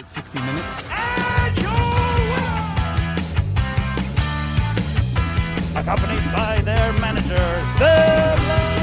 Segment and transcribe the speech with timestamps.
[0.00, 0.78] at 60 Minutes.
[5.76, 7.46] accompanied by their manager,
[7.78, 8.79] Sam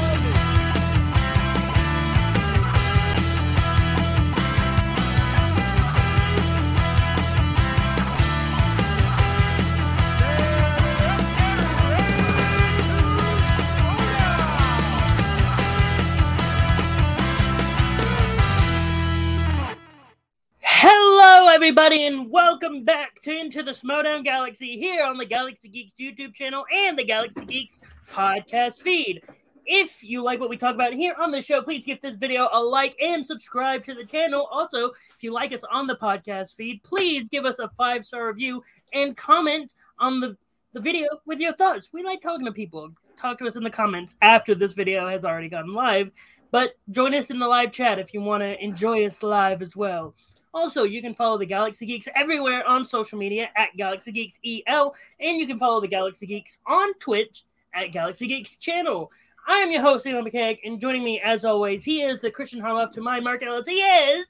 [21.68, 26.32] everybody, and welcome back to Into the Schmodown Galaxy here on the Galaxy Geeks YouTube
[26.32, 27.80] channel and the Galaxy Geeks
[28.10, 29.20] podcast feed.
[29.66, 32.48] If you like what we talk about here on the show, please give this video
[32.54, 34.48] a like and subscribe to the channel.
[34.50, 38.28] Also, if you like us on the podcast feed, please give us a five star
[38.28, 38.62] review
[38.94, 40.38] and comment on the,
[40.72, 41.90] the video with your thoughts.
[41.92, 42.94] We like talking to people.
[43.18, 46.12] Talk to us in the comments after this video has already gone live,
[46.50, 49.76] but join us in the live chat if you want to enjoy us live as
[49.76, 50.14] well.
[50.54, 54.94] Also, you can follow the Galaxy Geeks everywhere on social media at Galaxy Geeks EL,
[55.20, 59.10] and you can follow the Galaxy Geeks on Twitch at Galaxy Geeks Channel.
[59.46, 62.60] I am your host, Elon McKeag, and joining me as always, he is the Christian
[62.60, 63.68] Harloff to my Mark Ellis.
[63.68, 64.26] He is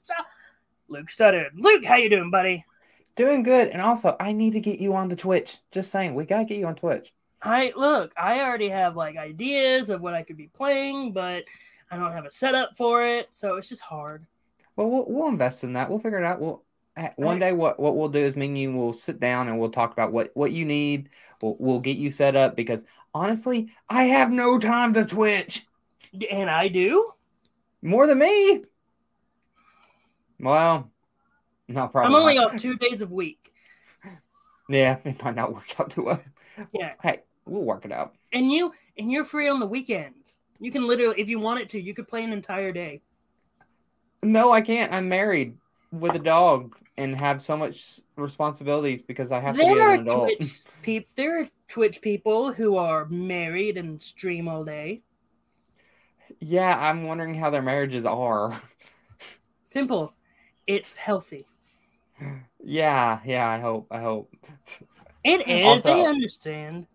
[0.87, 1.49] Luke Studdard.
[1.55, 2.65] Luke, how you doing, buddy?
[3.15, 3.69] Doing good.
[3.69, 5.57] And also, I need to get you on the Twitch.
[5.71, 7.13] Just saying, we gotta get you on Twitch.
[7.41, 11.43] I look, I already have like ideas of what I could be playing, but
[11.91, 14.25] I don't have a setup for it, so it's just hard.
[14.79, 15.89] Well, we'll, we'll invest in that.
[15.89, 16.39] We'll figure it out.
[16.39, 16.63] We'll
[16.95, 19.59] eh, one day what what we'll do is me and you will sit down and
[19.59, 21.09] we'll talk about what what you need.
[21.41, 25.65] We'll we'll get you set up because honestly, I have no time to Twitch
[26.31, 27.11] And I do.
[27.81, 28.63] more than me.
[30.39, 30.89] Well,
[31.67, 32.15] not probably.
[32.15, 32.53] I'm only not.
[32.53, 33.51] up two days a week.
[34.69, 36.23] Yeah, it might not work out too well.
[36.71, 36.93] Yeah.
[37.01, 38.15] Hey, we'll work it out.
[38.31, 40.39] And you and you're free on the weekends.
[40.61, 43.01] You can literally, if you wanted to, you could play an entire day.
[44.23, 44.93] No, I can't.
[44.93, 45.57] I'm married
[45.91, 49.93] with a dog and have so much responsibilities because I have to be There are
[49.93, 50.29] an adult.
[50.37, 51.09] Twitch people.
[51.15, 55.01] There are Twitch people who are married and stream all day.
[56.39, 58.61] Yeah, I'm wondering how their marriages are.
[59.63, 60.13] Simple.
[60.67, 61.47] It's healthy.
[62.61, 63.87] Yeah, yeah, I hope.
[63.89, 64.33] I hope.
[65.23, 65.65] It is.
[65.65, 66.87] Also- they understand.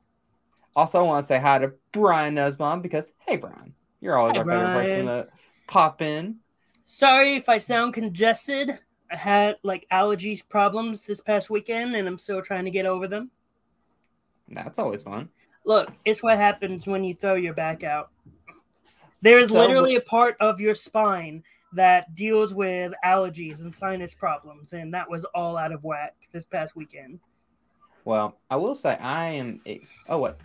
[0.76, 4.40] Also, I want to say hi to Brian Nussbaum because, hey, Brian, you're always Hi,
[4.40, 5.28] our favorite person to
[5.66, 6.36] pop in.
[6.84, 8.70] Sorry if I sound congested.
[9.10, 13.06] I had like allergies problems this past weekend, and I'm still trying to get over
[13.08, 13.30] them.
[14.48, 15.28] That's always fun.
[15.64, 18.10] Look, it's what happens when you throw your back out.
[19.22, 24.14] There is So- literally a part of your spine that deals with allergies and sinus
[24.14, 27.20] problems, and that was all out of whack this past weekend.
[28.04, 29.62] Well, I will say I am.
[30.08, 30.38] Oh, what?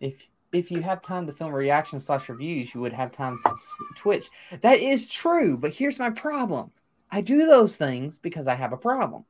[0.00, 3.54] If if you have time to film reaction slash reviews, you would have time to
[3.96, 4.28] Twitch.
[4.60, 6.70] That is true, but here's my problem.
[7.10, 9.24] I do those things because I have a problem,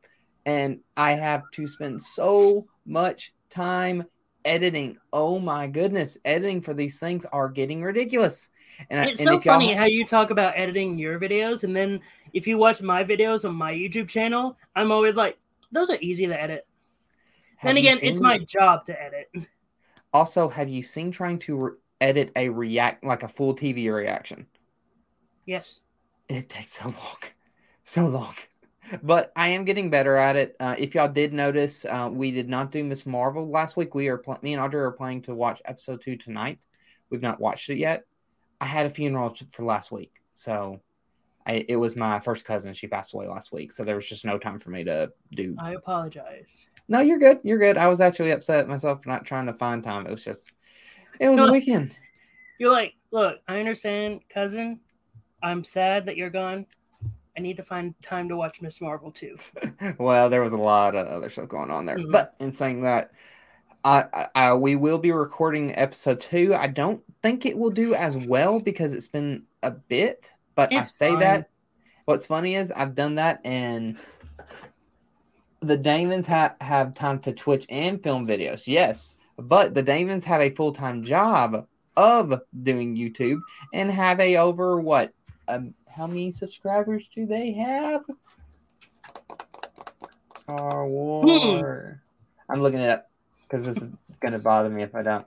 [0.47, 4.05] and I have to spend so much time
[4.45, 4.97] editing.
[5.13, 8.49] Oh my goodness, editing for these things are getting ridiculous.
[8.89, 12.01] And, I- It's and so funny how you talk about editing your videos, and then
[12.33, 15.39] if you watch my videos on my YouTube channel, I'm always like,
[15.73, 16.67] those are easy to edit.
[17.63, 19.31] then again, it's my job to edit.
[20.13, 24.47] Also, have you seen trying to re- edit a react like a full TV reaction?
[25.47, 25.81] Yes.
[26.29, 27.19] It takes so long,
[27.83, 28.35] so long.
[29.03, 30.57] But I am getting better at it.
[30.59, 33.95] Uh, if y'all did notice, uh, we did not do Miss Marvel last week.
[33.95, 36.61] We are pl- me and Audrey are planning to watch episode two tonight.
[37.11, 38.05] We've not watched it yet.
[38.61, 40.81] I had a funeral for last week, so
[41.47, 42.73] I, it was my first cousin.
[42.75, 45.57] She passed away last week, so there was just no time for me to do.
[45.59, 46.67] I apologize.
[46.91, 47.39] No, you're good.
[47.45, 47.79] You're good.
[47.79, 50.07] I was actually upset at myself for not trying to find time.
[50.07, 50.53] It was just,
[51.21, 51.97] it was a weekend.
[52.59, 54.81] You're like, look, I understand, cousin.
[55.41, 56.67] I'm sad that you're gone.
[57.39, 59.37] I need to find time to watch Miss Marvel too.
[59.99, 61.97] well, there was a lot of other stuff going on there.
[61.97, 62.11] Mhm.
[62.11, 63.13] But in saying that,
[63.85, 66.57] I, I, we will be recording episode two.
[66.57, 70.35] I don't think it will do as well because it's been a bit.
[70.57, 71.21] But I say fine.
[71.21, 71.51] that.
[72.05, 73.97] What's funny is I've done that, and
[75.61, 78.67] the Damons have have time to Twitch and film videos.
[78.67, 81.67] Yes, but the Damons have a full time job
[81.97, 83.41] of doing YouTube
[83.75, 85.13] and have a over what?
[85.49, 88.05] Um, how many subscribers do they have?
[90.39, 92.01] Star War.
[92.49, 93.11] I'm looking it up
[93.43, 93.85] because this is
[94.21, 95.27] going to bother me if I don't.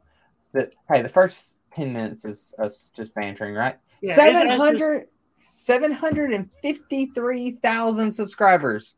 [0.53, 1.37] The, hey, the first
[1.71, 3.77] 10 minutes is us just bantering, right?
[4.01, 5.07] Yeah, it's- it's just-
[5.55, 8.95] 753,000 subscribers.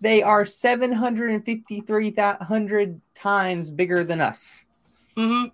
[0.00, 4.64] They are 753,000 times bigger than us.
[5.16, 5.50] Mhm.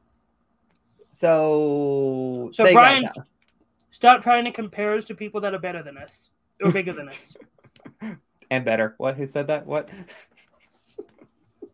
[1.11, 3.09] So, So Brian-.
[3.91, 6.31] Stop trying to compare us to people that are better than us
[6.63, 7.37] or bigger than us.
[8.51, 8.95] and better.
[8.99, 9.17] What?
[9.17, 9.67] Who said that?
[9.67, 9.91] What?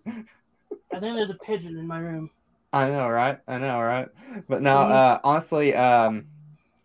[0.06, 2.30] I think there's a pigeon in my room.
[2.72, 3.38] I know, right?
[3.48, 4.08] I know, right?
[4.48, 4.90] But no, Mhm.
[4.90, 6.26] uh, honestly, um,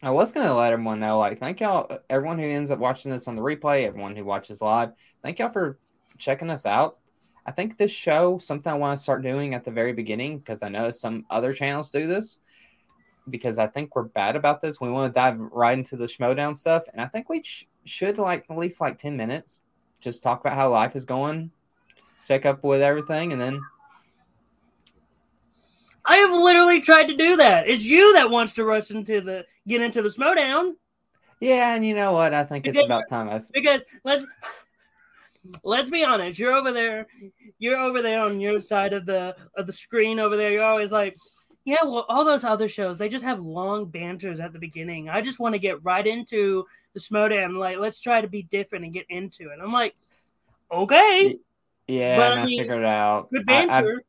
[0.04, 3.12] I was gonna let everyone know, like, thank y'all, uh, everyone who ends up watching
[3.12, 4.92] this on the replay, everyone who watches live,
[5.24, 5.80] thank y'all for
[6.20, 7.00] checking us out.
[7.48, 10.62] I think this show, something I want to start doing at the very beginning, because
[10.62, 12.40] I know some other channels do this,
[13.30, 14.80] because I think we're bad about this.
[14.80, 18.20] We want to dive right into the Schmodown stuff, and I think we sh- should
[18.20, 19.62] like at least like ten minutes,
[20.00, 21.50] just talk about how life is going,
[22.28, 23.60] check up with everything, and then
[26.10, 27.68] I have literally tried to do that.
[27.70, 30.74] It's you that wants to rush into the get into the Schmodown
[31.40, 32.34] yeah, and you know what?
[32.34, 34.26] I think it's about time I because let's
[35.64, 36.40] let's be honest.
[36.40, 37.08] You're over there.
[37.60, 40.52] You're over there on your side of the of the screen over there.
[40.52, 41.16] You're always like,
[41.64, 45.10] yeah, well, all those other shows they just have long banters at the beginning.
[45.10, 47.58] I just want to get right into the Schmodown.
[47.58, 49.60] Like, let's try to be different and get into it.
[49.62, 49.96] I'm like,
[50.72, 51.38] okay,
[51.88, 53.30] Yeah, But, I I, mean, figured out.
[53.32, 54.04] good I- I- banter.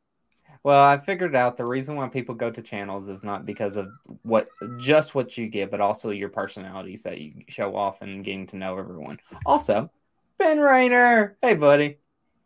[0.69, 3.89] Well, I figured out the reason why people go to channels is not because of
[4.21, 8.45] what just what you get, but also your personalities that you show off and getting
[8.45, 9.17] to know everyone.
[9.47, 9.89] Also,
[10.37, 11.97] Ben Rayner, hey buddy,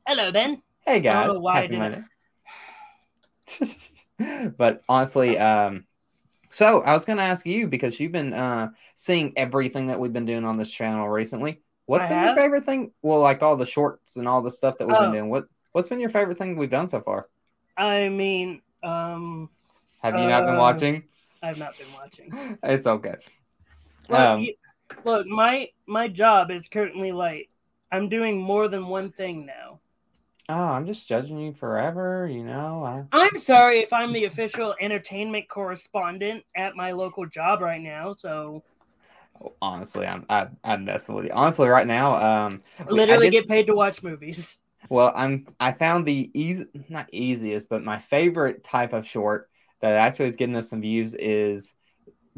[0.08, 0.62] Hello, Ben.
[0.86, 2.02] hey I don't guys, know why I happy did Monday.
[4.58, 5.86] but honestly, um,
[6.50, 10.26] so I was gonna ask you because you've been uh seeing everything that we've been
[10.26, 11.62] doing on this channel recently.
[11.88, 12.28] What's I been have?
[12.28, 12.94] your favorite thing?
[13.02, 15.12] Well, like all the shorts and all the stuff that we've been Oh.
[15.12, 15.30] doing.
[15.30, 17.28] What What's been your favorite thing we've done so far?
[17.78, 19.50] I mean, um,
[20.02, 21.04] Have you not been Uh, watching?
[21.42, 22.58] I've not been watching.
[22.64, 23.16] It's okay.
[24.10, 24.56] Look, Um, you-
[25.04, 27.50] look, my my job is currently like
[27.92, 29.80] I'm doing more than one thing now.
[30.50, 32.28] Oh, I'm just judging you forever.
[32.28, 37.62] You know, I, I'm sorry if I'm the official entertainment correspondent at my local job
[37.62, 38.14] right now.
[38.14, 38.64] So
[39.62, 41.32] honestly, I'm I, I'm messing with you.
[41.34, 44.58] Honestly, right now, um, I we- I literally get paid to watch movies.
[44.90, 49.50] Well, I'm I found the easy not easiest, but my favorite type of short
[49.82, 51.74] that actually is getting us some views is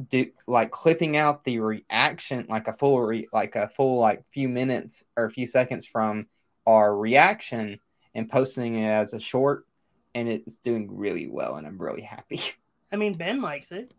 [0.10, 4.50] do like clipping out the reaction like a full re, like a full like few
[4.50, 6.24] minutes or a few seconds from
[6.68, 7.80] our reaction
[8.14, 9.66] and posting it as a short
[10.14, 12.40] and it's doing really well and I'm really happy.
[12.92, 13.94] I mean, Ben likes it.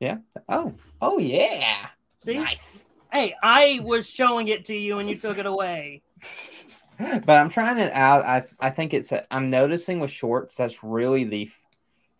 [0.00, 0.18] Yeah.
[0.48, 1.88] Oh, oh yeah.
[2.18, 2.88] See, Nice.
[3.12, 6.02] hey, I was showing it to you and you took it away.
[6.98, 8.24] but I'm trying it out.
[8.24, 11.60] I I think it's I'm noticing with shorts that's really the f-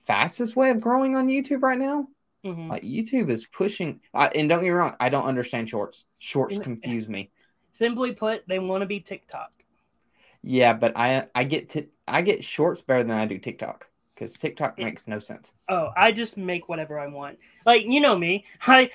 [0.01, 2.09] fastest way of growing on YouTube right now.
[2.45, 2.69] Mhm.
[2.69, 4.01] Like YouTube is pushing.
[4.13, 6.05] I, and don't get me wrong, I don't understand shorts.
[6.19, 7.31] Shorts confuse me.
[7.71, 9.53] Simply put, they want to be TikTok.
[10.43, 14.35] Yeah, but I I get t- I get shorts better than I do TikTok because
[14.35, 15.53] TikTok makes no sense.
[15.69, 17.39] Oh, I just make whatever I want.
[17.65, 18.45] Like, you know me.
[18.67, 18.91] I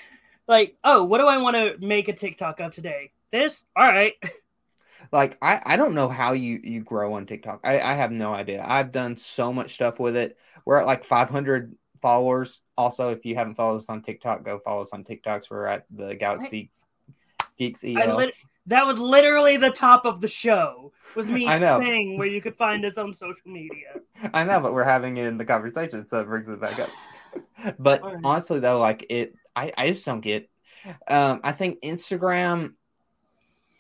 [0.48, 3.12] like, oh, what do I want to make a TikTok of today?
[3.32, 3.64] This?
[3.76, 4.14] All right.
[5.12, 7.62] Like I I don't know how you you grow on TikTok.
[7.64, 8.64] I I have no idea.
[8.68, 10.38] I've done so much stuff with it.
[10.66, 12.62] We're at like 500 followers.
[12.78, 15.50] Also, if you haven't followed us on TikTok, go follow us on TikToks.
[15.50, 16.72] We're at the Galaxy
[17.58, 18.18] Geeks I EL.
[18.18, 18.36] lit-
[18.68, 20.92] that was literally the top of the show.
[21.16, 24.02] Was me saying where you could find us on social media.
[24.34, 26.90] I know, but we're having it in the conversation, so it brings it back up.
[27.80, 28.20] But Alright.
[28.24, 30.50] honestly, though, like it, I, I just don't get.
[31.08, 32.74] Um, I think Instagram,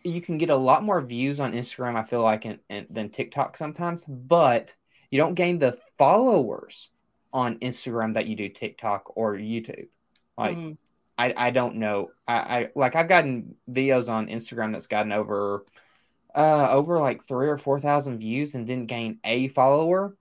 [0.07, 1.95] you can get a lot more views on Instagram.
[1.95, 4.75] I feel like in, in, than TikTok sometimes, but
[5.11, 6.89] you don't gain the followers
[7.33, 9.87] on Instagram that you do TikTok or YouTube.
[10.37, 10.77] Like Mhm.
[11.17, 12.11] I, I don't know.
[12.27, 15.65] I, I like I've gotten videos on Instagram that's gotten over
[16.35, 20.15] uh over like three or four thousand views and didn't gain a follower.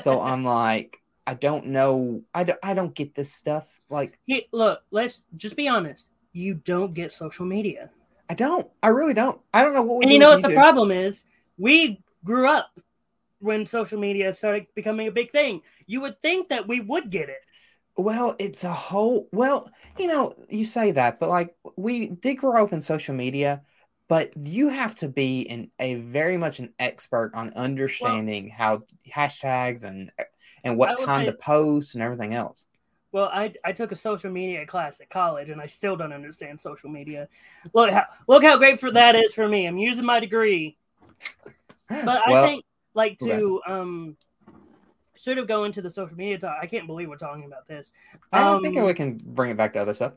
[0.00, 2.22] So I'm like, I don't know.
[2.34, 3.80] I don't, I don't get this stuff.
[3.90, 6.06] Like Hey, look, let's just be honest.
[6.32, 7.90] You don't get social media.
[8.28, 8.68] I don't.
[8.82, 9.40] I really don't.
[9.54, 11.24] I don't know what we and do you know what the problem is?
[11.56, 12.70] We grew up
[13.40, 15.62] when social media started becoming a big thing.
[15.86, 17.40] You would think that we would get it.
[17.96, 19.28] Well, it's a whole.
[19.32, 23.62] Well, you know, you say that, but like we did grow up in social media,
[24.08, 29.84] but you have to be in a very much an expert on understanding how hashtags
[29.84, 30.12] and
[30.64, 32.66] and what time say- to post and everything else.
[33.10, 36.60] Well, I, I took a social media class at college, and I still don't understand
[36.60, 37.28] social media.
[37.72, 39.66] Look how look how great for that is for me.
[39.66, 40.76] I'm using my degree,
[41.88, 43.38] but I Well, think like okay.
[43.38, 44.16] to um
[45.16, 46.58] sort of go into the social media talk.
[46.60, 47.92] I can't believe we're talking about this.
[48.32, 50.12] I think um, think we can bring it back to other stuff.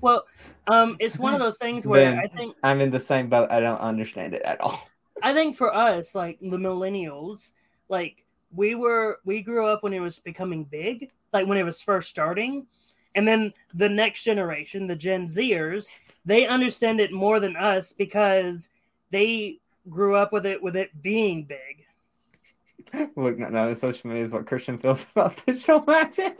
[0.00, 0.24] Well,
[0.66, 3.50] um, it's one of those things where I think I'm in the same boat.
[3.50, 4.84] I don't understand it at all.
[5.22, 7.52] I think for us, like the millennials,
[7.88, 8.24] like
[8.54, 12.10] we were we grew up when it was becoming big, like when it was first
[12.10, 12.66] starting.
[13.14, 15.86] And then the next generation, the Gen Zers,
[16.24, 18.70] they understand it more than us because
[19.10, 23.10] they grew up with it with it being big.
[23.16, 26.32] Look, not now the social media is what Christian feels about digital matches.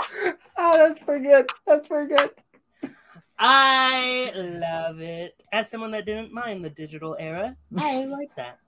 [0.00, 1.50] oh, ah, that's pretty good.
[1.66, 2.30] That's pretty good.
[3.38, 5.42] I love it.
[5.50, 8.58] As someone that didn't mind the digital era, I like that.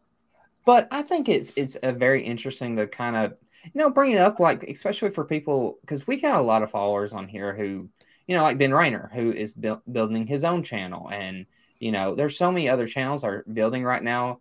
[0.64, 4.18] But I think it's it's a very interesting to kind of you know bring it
[4.18, 7.88] up, like especially for people because we got a lot of followers on here who
[8.26, 11.47] you know like Ben Rayner who is bu- building his own channel, and
[11.78, 14.40] you know there's so many other channels are building right now.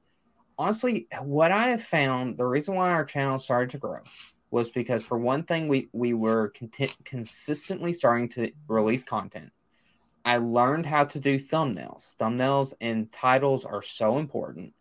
[0.58, 4.00] Honestly, what I have found the reason why our channel started to grow
[4.52, 9.52] was because for one thing we we were content, consistently starting to release content
[10.26, 12.16] I learned how to do thumbnails.
[12.16, 14.74] Thumbnails and titles are so important.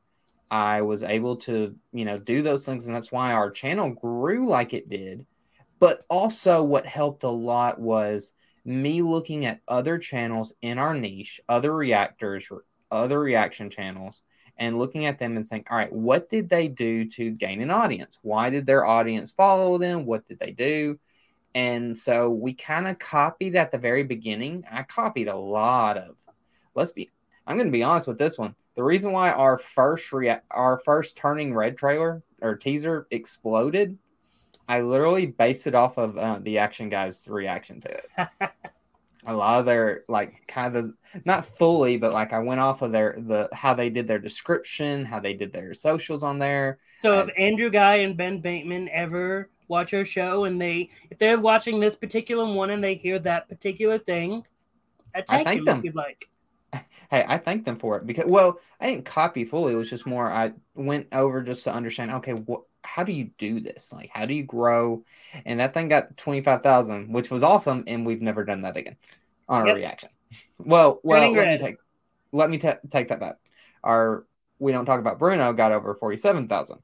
[0.53, 4.47] I was able to, you know, do those things, and that's why our channel grew
[4.47, 5.25] like it did.
[5.81, 8.33] But also, what helped a lot was
[8.67, 12.51] me looking at other channels in our niche, other reactors,
[12.91, 14.21] other reaction channels,
[14.59, 17.71] and looking at them and saying, all right, what did they do to gain an
[17.71, 18.19] audience?
[18.21, 20.05] Why did their audience follow them?
[20.05, 21.01] What did they do?
[21.55, 24.65] And so we kind of copied at the very beginning.
[24.71, 26.17] I copied a lot of.
[26.75, 27.11] Let's be.
[27.47, 28.55] I'm going to be honest with this one.
[28.75, 33.99] The reason why our first rea- our first turning red trailer or teaser exploded,
[34.69, 38.51] I literally based it off of uh, the action guys' reaction to it.
[39.27, 40.93] a lot of their like kind of
[41.25, 45.05] not fully, but like I went off of their the how they did their description,
[45.05, 46.79] how they did their socials on there.
[47.03, 51.39] So if Andrew Guy and Ben Bateman ever watch our show and they if they're
[51.39, 54.45] watching this particular one and they hear that particular thing,
[55.15, 55.79] attack thank them.
[55.79, 56.29] if you'd like.
[57.13, 59.75] Hey, I thank them for it because well, I didn't copy fully.
[59.75, 62.11] It was just more I went over just to understand.
[62.11, 62.63] Okay, what?
[62.85, 63.93] How do you do this?
[63.93, 65.05] Like, how do you grow?
[65.45, 67.85] And that thing got twenty five thousand, which was awesome.
[67.87, 68.97] And we've never done that again
[69.47, 69.73] on Yep.
[69.73, 70.09] a reaction.
[70.59, 71.77] Well, well, let me take
[72.33, 73.37] let me ta- take that back.
[73.85, 74.25] Our
[74.59, 76.79] we don't talk about Bruno got over forty seven thousand.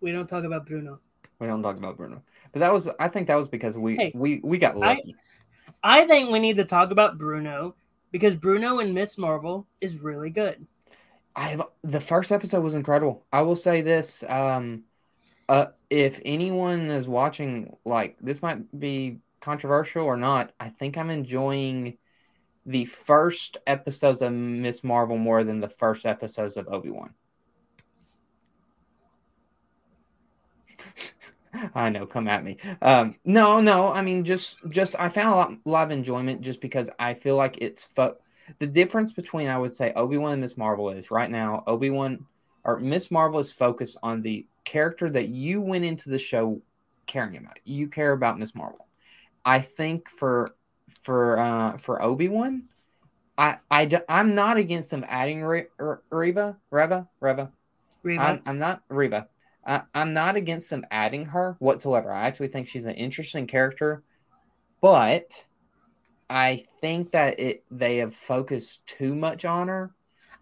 [0.00, 1.00] We don't talk about Bruno.
[1.40, 4.12] We don't talk about Bruno, but that was I think that was because we Hey,
[4.14, 5.16] we we got I- lucky.
[5.82, 7.74] I think we need to talk about Bruno
[8.14, 10.64] because Bruno and Miss Marvel is really good.
[11.34, 13.26] I've the first episode was incredible.
[13.32, 14.84] I will say this: um,
[15.48, 21.10] uh, if anyone is watching, like this might be controversial or not, I think I'm
[21.10, 21.98] enjoying
[22.64, 27.14] the first episodes of Miss Marvel more than the first episodes of Obi Wan.
[31.74, 32.58] I know, come at me.
[32.82, 36.60] Um, no, no, I mean, just, just I found a lot, lot of enjoyment just
[36.60, 38.16] because I feel like it's fo-
[38.58, 41.90] the difference between I would say Obi Wan and Miss Marvel is right now Obi
[41.90, 42.26] Wan
[42.64, 46.60] or Miss Marvel is focused on the character that you went into the show
[47.06, 47.58] caring about.
[47.64, 48.86] You care about Miss Marvel.
[49.44, 50.54] I think for
[51.02, 52.64] for uh, for Obi Wan,
[53.36, 57.52] I, I, I'm not against them adding Re- R- Reva Reva Reva.
[58.02, 58.22] Reba.
[58.22, 59.28] I'm, I'm not Reba.
[59.66, 62.12] I, I'm not against them adding her whatsoever.
[62.12, 64.02] I actually think she's an interesting character,
[64.80, 65.46] but
[66.28, 69.90] I think that it they have focused too much on her,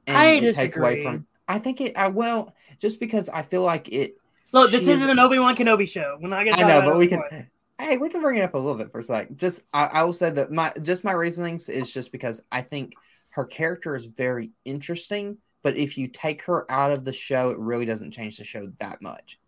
[0.06, 1.26] and I it takes away from.
[1.48, 1.96] I think it.
[1.96, 4.16] I well, just because I feel like it.
[4.52, 6.18] Look, this isn't an Obi Wan Kenobi show.
[6.20, 6.62] We're not gonna.
[6.62, 7.48] I know, but we can.
[7.80, 9.34] Hey, we can bring it up a little bit for a sec.
[9.34, 12.94] Just I, I will say that my just my reasonings is just because I think
[13.30, 17.58] her character is very interesting, but if you take her out of the show, it
[17.58, 19.38] really doesn't change the show that much.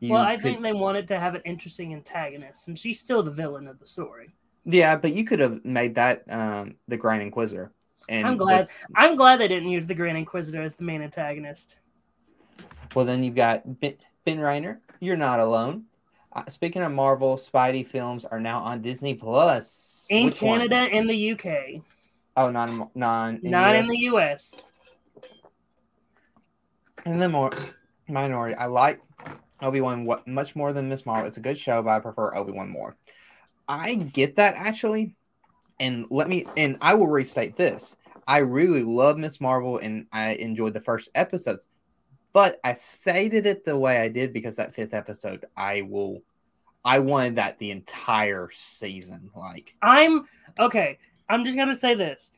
[0.00, 3.22] You Well, I could- think they wanted to have an interesting antagonist, and she's still
[3.22, 4.30] the villain of the story.
[4.64, 7.72] yeah, but you could have made that um the Grand Inquisitor.
[8.08, 8.60] And I'm glad.
[8.62, 11.78] this- I'm glad they didn't use the Grand Inquisitor as the main antagonist.
[12.94, 14.80] well, then you've got Ben, ben Rayner.
[15.00, 15.84] You're not alone.
[16.32, 20.06] Uh, speaking of Marvel, Spidey films are now on Disney Plus.
[20.10, 20.90] In Which Canada ones?
[20.92, 21.82] and the UK,
[22.36, 23.84] oh, not in, non not US?
[23.86, 24.64] in the US.
[27.06, 27.50] In the more
[28.08, 28.54] minority.
[28.54, 29.00] I like
[29.62, 31.26] Obi Wan what much more than Miss Marvel.
[31.26, 32.96] It's a good show, but I prefer Obi Wan more.
[33.68, 35.14] I get that actually,
[35.80, 37.96] and let me and I will restate this.
[38.26, 41.66] I really love Miss Marvel, and I enjoyed the first episodes,
[42.32, 46.22] but I stated it the way I did because that fifth episode, I will.
[46.84, 49.30] I wanted that the entire season.
[49.34, 50.26] Like, I'm
[50.58, 50.98] okay.
[51.28, 52.30] I'm just gonna say this.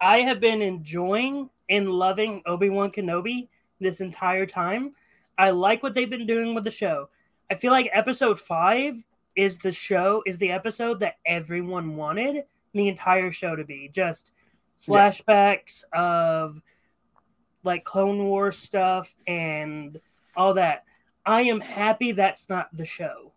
[0.00, 3.48] I have been enjoying and loving Obi Wan Kenobi
[3.80, 4.92] this entire time.
[5.38, 7.08] I like what they've been doing with the show.
[7.50, 9.02] I feel like episode five
[9.34, 13.88] is the show is the episode that everyone wanted the entire show to be.
[13.92, 14.34] Just
[14.86, 15.08] Yeah.
[15.08, 16.60] flashbacks of
[17.64, 19.98] like Clone War stuff and
[20.36, 20.84] all that.
[21.24, 23.32] I am happy that's not the show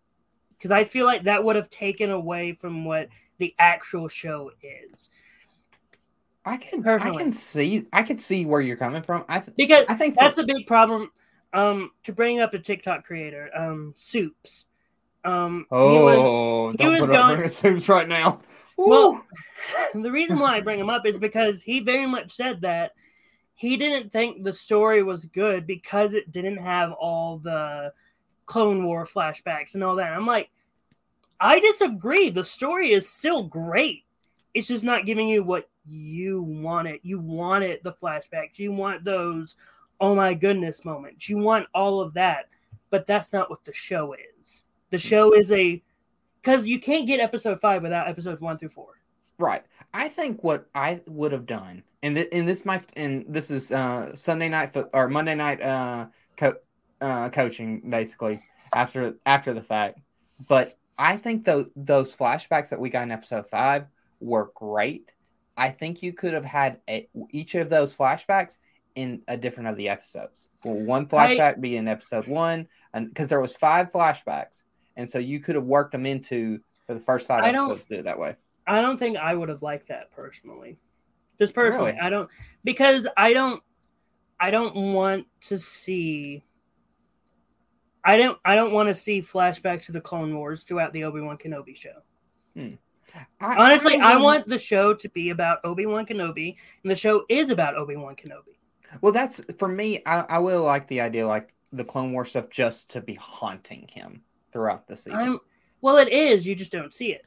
[0.58, 5.10] because I feel like that would have taken away from what the actual show is.
[6.46, 9.26] I can I can see I could see where you're coming from.
[9.28, 11.12] I th- because I think for- that's the big problem.
[11.54, 14.66] Um, to bring up a TikTok creator, um, Soups.
[15.24, 18.42] Um, he was- Oh, he don't was going- up Soups right now.
[18.78, 19.26] Well,
[19.94, 22.92] the reason why I bring him up is because he very much said that
[23.56, 27.94] he didn't think the story was good because it didn't have all the
[28.46, 30.12] Clone War flashbacks and all that.
[30.12, 30.50] I'm like,
[31.40, 32.30] I disagree.
[32.30, 34.04] The story is still great.
[34.54, 37.02] It's just not giving you what you want it.
[37.04, 38.58] You wanted the flashbacks.
[38.58, 39.56] You want those,
[40.00, 41.30] oh my goodness moments.
[41.30, 42.50] You want all of that.
[42.90, 44.64] But that's not what the show is.
[44.92, 45.84] The show is a
[46.42, 48.94] because you can't get episode five without episodes one through four.
[49.38, 49.64] Right.
[49.94, 53.72] I think what I would have done, and th- and this might, and this is
[53.72, 56.58] uh Sunday night foot or Monday night uh, co-
[57.02, 58.42] uh coaching basically
[58.74, 60.00] after after the fact,
[60.48, 63.88] but I think those those flashbacks that we got in episode five
[64.20, 65.14] were great.
[65.58, 68.58] I think you could have had a, each of those flashbacks
[68.96, 70.50] in a different of the episodes.
[70.64, 74.64] Well, one flashback be in episode one, and because there was five flashbacks,
[74.96, 77.86] and so you could have worked them into for the first five I episodes.
[77.86, 78.36] Do it that way.
[78.68, 80.78] I don't think I would have liked that personally.
[81.40, 82.00] Just personally, Really?
[82.00, 82.30] I don't
[82.64, 83.62] because I don't
[84.40, 86.44] I don't want to see
[88.04, 91.38] I don't I don't want to see flashbacks to the Clone Wars throughout the Obi-Wan
[91.38, 92.02] Kenobi show.
[92.56, 92.76] Hmm.
[93.40, 97.26] I, Honestly, I, wouldn't- want the show to be about Obi-Wan Kenobi and the show
[97.30, 98.56] is about Obi-Wan Kenobi.
[99.02, 100.02] Well, that's for me.
[100.06, 103.88] I, I will like the idea, like the Clone War stuff, just to be haunting
[103.92, 105.20] him throughout the season.
[105.20, 105.40] I'm
[105.82, 107.26] well it is, you just don't see it.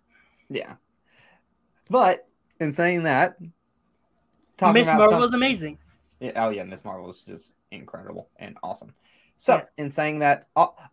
[0.48, 0.74] yeah,
[1.90, 2.26] but
[2.60, 5.78] in saying that, Miss Marvel some- was amazing.
[6.20, 8.92] Yeah, oh yeah, Miss Marvel is just incredible and awesome.
[9.36, 9.64] So, Yeah.
[9.84, 10.46] in saying that,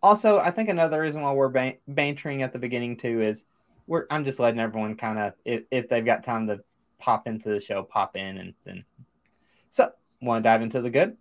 [0.03, 3.45] also I think another reason why we're ban- bantering at the beginning too is
[3.87, 6.61] we're I'm just letting everyone kind of if, if they've got time to
[6.97, 8.85] pop into the show, pop in and then.
[9.69, 11.17] So, want to dive into the good?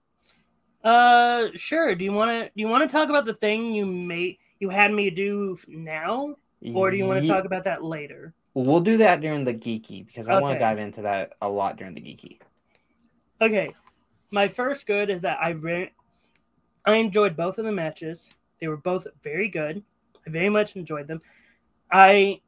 [0.82, 1.94] Uh sure.
[1.94, 4.68] Do you want to do you want to talk about the thing you made you
[4.68, 6.36] had me do now
[6.74, 8.34] or do you want to talk about that later?
[8.54, 11.76] We'll do that during the geeky because I want to dive into that a lot
[11.76, 12.38] during the geeky.
[13.40, 13.70] Okay,
[14.30, 15.92] my first good is that I re-
[16.86, 18.30] I enjoyed both of the matches.
[18.60, 19.82] They were both very good.
[20.26, 21.20] I very much enjoyed them.
[21.90, 22.40] I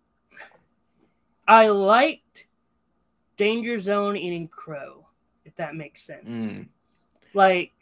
[1.46, 2.46] I liked
[3.36, 5.06] Danger Zone eating crow,
[5.44, 6.46] if that makes sense.
[6.46, 6.68] Mm.
[7.34, 7.72] Like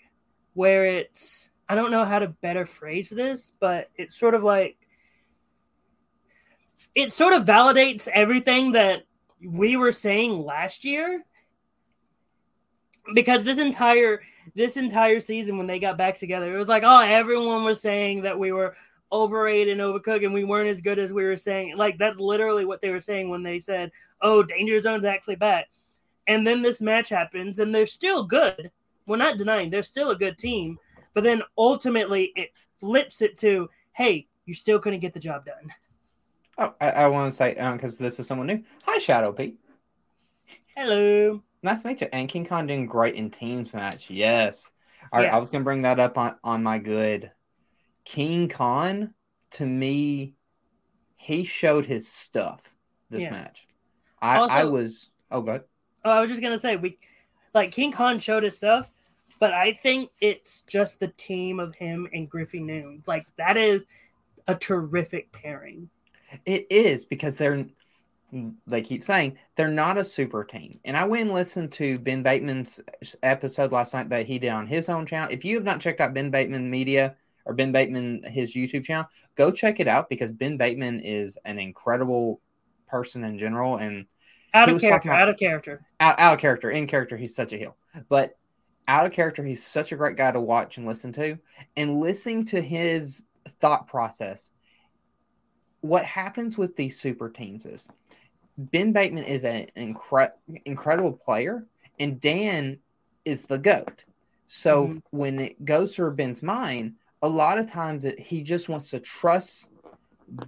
[0.55, 4.77] where it's I don't know how to better phrase this, but it's sort of like
[6.94, 9.05] it sort of validates everything that
[9.42, 11.24] we were saying last year
[13.14, 14.22] because this entire
[14.55, 18.22] this entire season when they got back together it was like oh everyone was saying
[18.22, 18.74] that we were
[19.14, 22.64] overrated and overcooked and we weren't as good as we were saying like that's literally
[22.64, 25.68] what they were saying when they said oh danger zone's actually back
[26.27, 28.72] and then this match happens and they're still good
[29.07, 30.77] we're not denying they're still a good team
[31.14, 32.50] but then ultimately it
[32.81, 35.70] flips it to hey you still couldn't get the job done
[36.57, 38.62] Oh, I, I want to say um, because this is someone new.
[38.85, 39.59] Hi, Shadow Pete.
[40.77, 42.09] hello Nice to meet you.
[42.12, 44.11] And King Kong doing great in teams match.
[44.11, 44.70] Yes.
[45.12, 45.35] All right, Yeah.
[45.35, 47.31] I was gonna bring that up on on my good.
[48.05, 49.14] King Khan
[49.53, 50.35] to me,
[51.17, 52.75] he showed his stuff
[53.11, 53.31] this Yeah.
[53.31, 53.67] match.
[54.21, 55.64] I I was oh good.
[56.05, 56.99] Oh, I was just gonna say we
[57.55, 58.90] like King Khan showed his stuff,
[59.38, 63.07] but I think it's just the team of him and Griffey Noons.
[63.07, 63.87] Like that is
[64.49, 65.88] a terrific pairing.
[66.47, 67.67] It is because they're
[68.67, 70.81] they keep saying they're not a super team.
[70.85, 72.81] And I went and listened to Ben Bateman's
[73.23, 75.33] episode last night that he did on his own channel.
[75.33, 79.07] If you have not checked out Ben Bateman Media or Ben Bateman his YouTube channel,
[79.35, 82.40] go check it out because Ben Bateman is an incredible
[82.87, 84.07] person in general and
[84.54, 85.85] Out of character, about- out of character.
[86.00, 86.70] out, out of character.
[86.70, 87.76] In character, he's such a heel.
[88.09, 88.37] But
[88.88, 91.38] out of character, he's such a great guy to watch and listen to.
[91.76, 93.24] And listening to his
[93.61, 94.50] thought process,
[95.80, 97.88] what happens with these super teams is
[98.57, 100.33] Ben Bateman is an incre-
[100.64, 101.66] incredible player,
[101.98, 102.78] and Dan
[103.24, 104.04] is the GOAT.
[104.46, 105.02] So Mhm.
[105.11, 109.00] when it goes through Ben's mind, a lot of times it, he just wants to
[109.00, 109.70] trust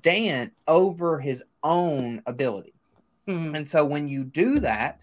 [0.02, 2.74] Dan over his own ability.
[3.28, 3.56] Mhm.
[3.56, 5.02] And so when you do that,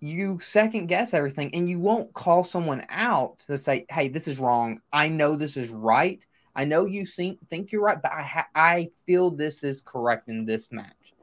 [0.00, 4.38] you second guess everything and you won't call someone out to say, "Hey, this is
[4.40, 4.80] wrong.
[4.92, 6.20] I know this is right.
[6.54, 10.28] I know you think think you're right, but I ha- I feel this is correct
[10.28, 11.14] in this match."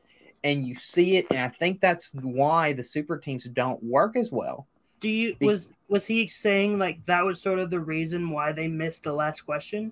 [0.44, 4.32] And you see it and I think that's why the super teams don't work as
[4.32, 4.68] well.
[5.04, 8.68] Do you was was he saying like that was sort of the reason why they
[8.68, 9.92] missed the last question?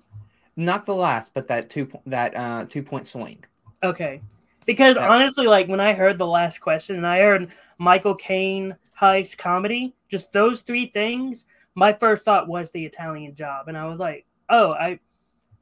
[0.56, 3.44] Not the last, but that two that uh two point swing.
[3.82, 4.20] Okay.
[4.66, 5.08] Because Yeah.
[5.10, 9.94] honestly, like when I heard the last question and I heard Michael Caine heist, comedy,
[10.08, 11.44] just those three things,
[11.74, 14.98] my first thought was the Italian job, and I was like, oh, I, I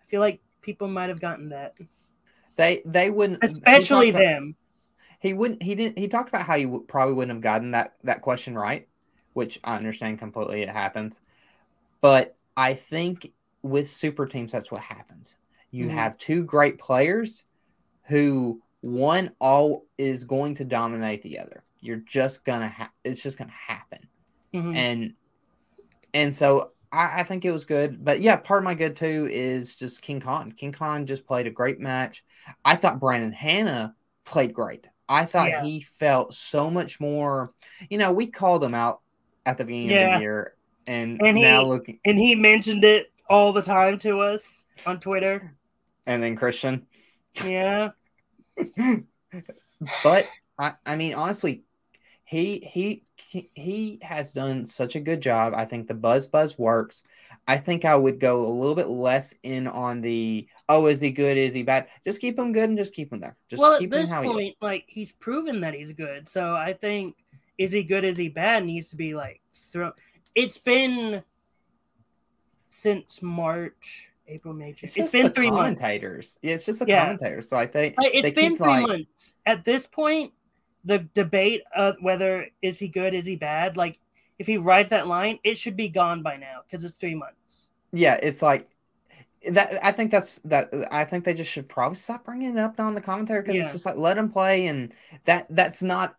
[0.09, 1.75] feel like people might have gotten that,
[2.57, 4.55] They they wouldn't, especially talked about-
[5.21, 5.63] He wouldn't.
[5.63, 5.99] He didn't.
[5.99, 8.87] He talked about how you w- probably wouldn't have gotten that that question right,
[9.33, 10.62] which I understand completely.
[10.62, 11.21] It happens,
[12.01, 15.37] but I think with super teams, that's what happens.
[15.71, 15.90] You Mhm.
[15.90, 17.45] have two great players
[18.05, 21.62] who one all is going to dominate the other.
[21.81, 22.69] You're just gonna.
[22.69, 24.09] Ha- it's just gonna happen,
[24.53, 24.75] Mhm.
[24.77, 25.14] and
[26.14, 28.05] and so I, I think it was good.
[28.05, 30.53] But yeah, part of my good too is just King Khan.
[30.53, 32.25] King Khan just played a great match.
[32.64, 34.87] I thought Brandon Hanna played great.
[35.09, 35.62] I thought Yeah.
[35.62, 37.53] he felt so much more.
[37.88, 39.01] You know, we called him out
[39.46, 40.55] at the beginning of the year,
[40.87, 45.00] and, And he- now looking, and he mentioned it all the time to us on
[45.00, 45.57] Twitter.
[46.07, 46.87] and then Christian.
[47.44, 47.90] Yeah,
[50.03, 51.62] but I, I mean, honestly,
[52.24, 53.05] he he
[53.55, 55.53] he has done such a good job.
[55.55, 57.03] I think the buzz buzz works.
[57.46, 61.11] I think I would go a little bit less in on the oh, is he
[61.11, 61.37] good?
[61.37, 61.88] Is he bad?
[62.05, 63.37] Just keep him good and just keep him there.
[63.48, 64.35] Just well, at keep him this how he is.
[64.35, 66.29] point, like he's proven that he's good.
[66.29, 67.16] So I think
[67.61, 68.05] is he good?
[68.05, 68.64] Is he bad?
[68.64, 69.92] Needs to be like thrown.
[70.35, 71.23] It's been
[72.70, 74.73] since March, April, May.
[74.73, 74.88] June.
[74.88, 75.79] It's, it's been three months.
[75.81, 76.38] commentators.
[76.40, 77.03] Yeah, it's just the Yeah.
[77.05, 77.49] commentators.
[77.51, 79.35] So I think they it's been three like- months.
[79.44, 80.33] At this point,
[80.87, 83.99] the debate of whether is he good, is he bad, like
[84.38, 87.68] if he rides that line, it should be gone by now because it's three months.
[87.92, 88.70] yeah, it's like
[89.51, 89.75] that.
[89.85, 90.70] I think that's that.
[90.90, 93.62] I think they just should probably stop bringing it up on the commentary because Yeah.
[93.64, 94.94] it's just like let him play, and
[95.27, 96.16] that that's not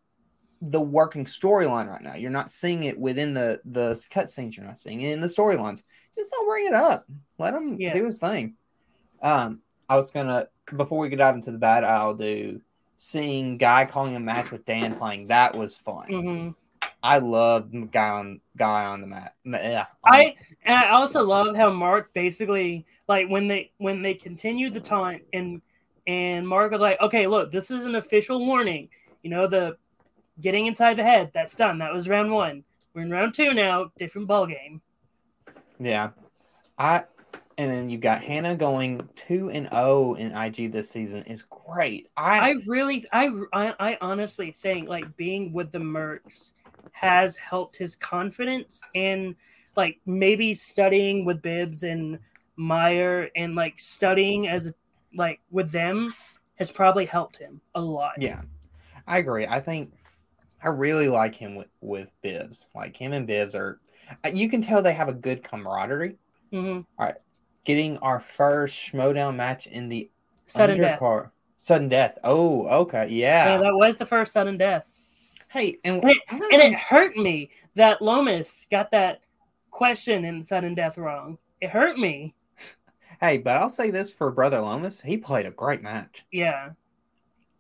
[0.61, 2.15] the working storyline right now.
[2.15, 4.55] You're not seeing it within the the cutscenes.
[4.55, 5.83] You're not seeing it in the storylines.
[6.13, 7.05] Just don't bring it up.
[7.39, 7.93] Let him Yeah.
[7.93, 8.55] do his thing.
[9.21, 12.61] Um, I was gonna before we get dive into the bad, I'll do
[12.97, 15.27] seeing guy calling a match with Dan playing.
[15.27, 16.07] That was fun.
[16.07, 16.49] hmm
[17.03, 19.33] I love guy on guy on the mat.
[19.43, 24.75] Yeah, I and I also love how Mark basically like when they when they continued
[24.75, 25.61] the taunt and
[26.05, 28.89] and Mark was like, okay, look, this is an official warning.
[29.23, 29.77] You know the
[30.41, 31.31] getting inside the head.
[31.33, 31.79] That's done.
[31.79, 32.63] That was round one.
[32.93, 33.91] We're in round two now.
[33.97, 34.81] Different ball game.
[35.79, 36.09] Yeah.
[36.77, 37.03] I
[37.57, 42.09] and then you've got Hanna going 2 and 0 in IG this season is great.
[42.17, 46.53] I, I really, I, I, I honestly think like being with the Mercs
[46.93, 49.35] has helped his confidence and
[49.75, 52.17] like maybe studying with Bibbs and
[52.55, 54.73] Meyer and like studying as
[55.15, 56.11] like with them
[56.55, 58.13] has probably helped him a lot.
[58.17, 58.41] yeah.
[59.07, 59.45] I agree.
[59.45, 59.91] I think
[60.63, 62.69] I really like him with, with Bibbs.
[62.75, 63.79] Like him and Bibbs are
[64.25, 66.17] uh, you can tell they have a good camaraderie.
[66.51, 66.81] hmm
[67.63, 70.09] Getting our first Schmodown match in the
[70.47, 70.99] Sudden death.
[71.57, 72.17] Sudden death.
[72.23, 73.07] Oh, okay.
[73.09, 73.57] Yeah, Yeah.
[73.59, 74.85] that was the first sudden death,
[75.49, 79.21] hey, and, And it- and it hurt me that Lomas got that
[79.69, 81.37] question in sudden death wrong.
[81.61, 82.33] It hurt me.
[83.21, 84.99] hey, but I'll say this for Brother Lomas.
[84.99, 86.25] He played a great match.
[86.31, 86.71] Yeah.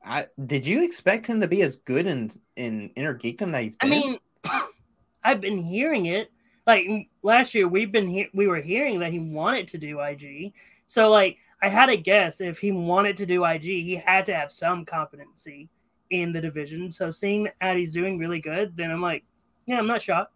[0.03, 3.77] I did you expect him to be as good in in Inner Geekdom that he's
[3.81, 4.17] I been?
[4.43, 4.63] I mean,
[5.23, 6.31] I've been hearing it.
[6.65, 6.87] Like
[7.23, 10.53] last year, we've been he- we were hearing that he wanted to do IG.
[10.87, 14.35] So like, I had a guess if he wanted to do IG, he had to
[14.35, 15.69] have some competency
[16.09, 16.91] in the division.
[16.91, 19.23] So seeing that he's doing really good, then I'm like,
[19.65, 20.33] yeah, I'm not shocked.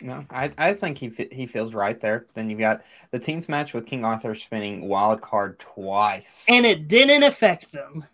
[0.00, 2.26] No, I, I think he he feels right there.
[2.34, 6.88] Then you've got the teams match with King Arthur spinning wild card twice, And it
[6.88, 8.04] didn't affect them.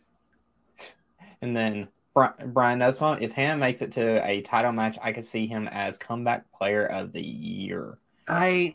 [1.40, 5.46] Then Bri- Brian Nussbaum, if Ham makes it to a title match, I could see
[5.46, 7.98] him as comeback player of the year.
[8.28, 8.74] I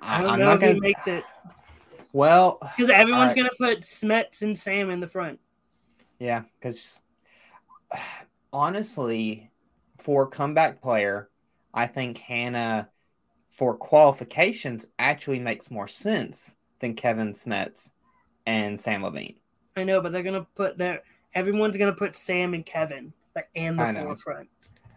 [0.00, 0.74] I don't I'm know not if gonna.
[0.74, 1.24] he makes it
[2.12, 3.36] well, because everyone's Alright.
[3.58, 5.40] gonna put Smith and Sam in the front.
[6.18, 7.00] yeah, because
[8.52, 9.50] honestly,
[9.96, 11.30] for comeback player,
[11.74, 12.90] I think Hanna
[13.50, 17.92] for qualifications actually makes more sense than Kevin Smith
[18.46, 19.36] and Samm Levine.
[19.76, 21.02] I know, but they're gonna put their
[21.38, 24.04] everyone's gonna put Sam and Kevin like and the I know.
[24.04, 24.48] forefront.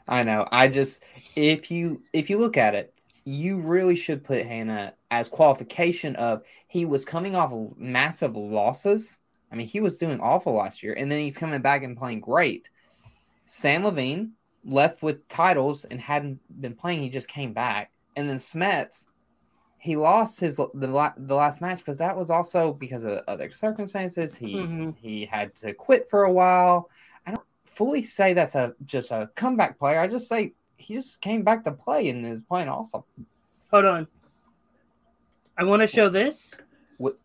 [0.08, 0.48] I know.
[0.52, 1.04] I just
[1.36, 2.94] if you if you look at it,
[3.26, 9.20] you really should put Hanna as qualification of he was coming off of massive losses.
[9.52, 12.22] I mean, he was doing awful last year, and then he's coming back and playing
[12.22, 12.70] great.
[13.48, 14.32] Samm Levine
[14.64, 17.02] left with titles and hadn't been playing.
[17.02, 19.06] He just came back, and then Smith,
[19.82, 24.36] he lost his the, the last match, but that was also because of other circumstances.
[24.36, 24.96] He Mhm.
[24.96, 26.88] he had to quit for a while.
[27.26, 30.00] I don't fully say that's a just a comeback player.
[30.00, 33.04] I just say he just came back to play and is playing awesome.
[33.72, 34.08] Hold on.
[35.58, 36.56] I want to show this.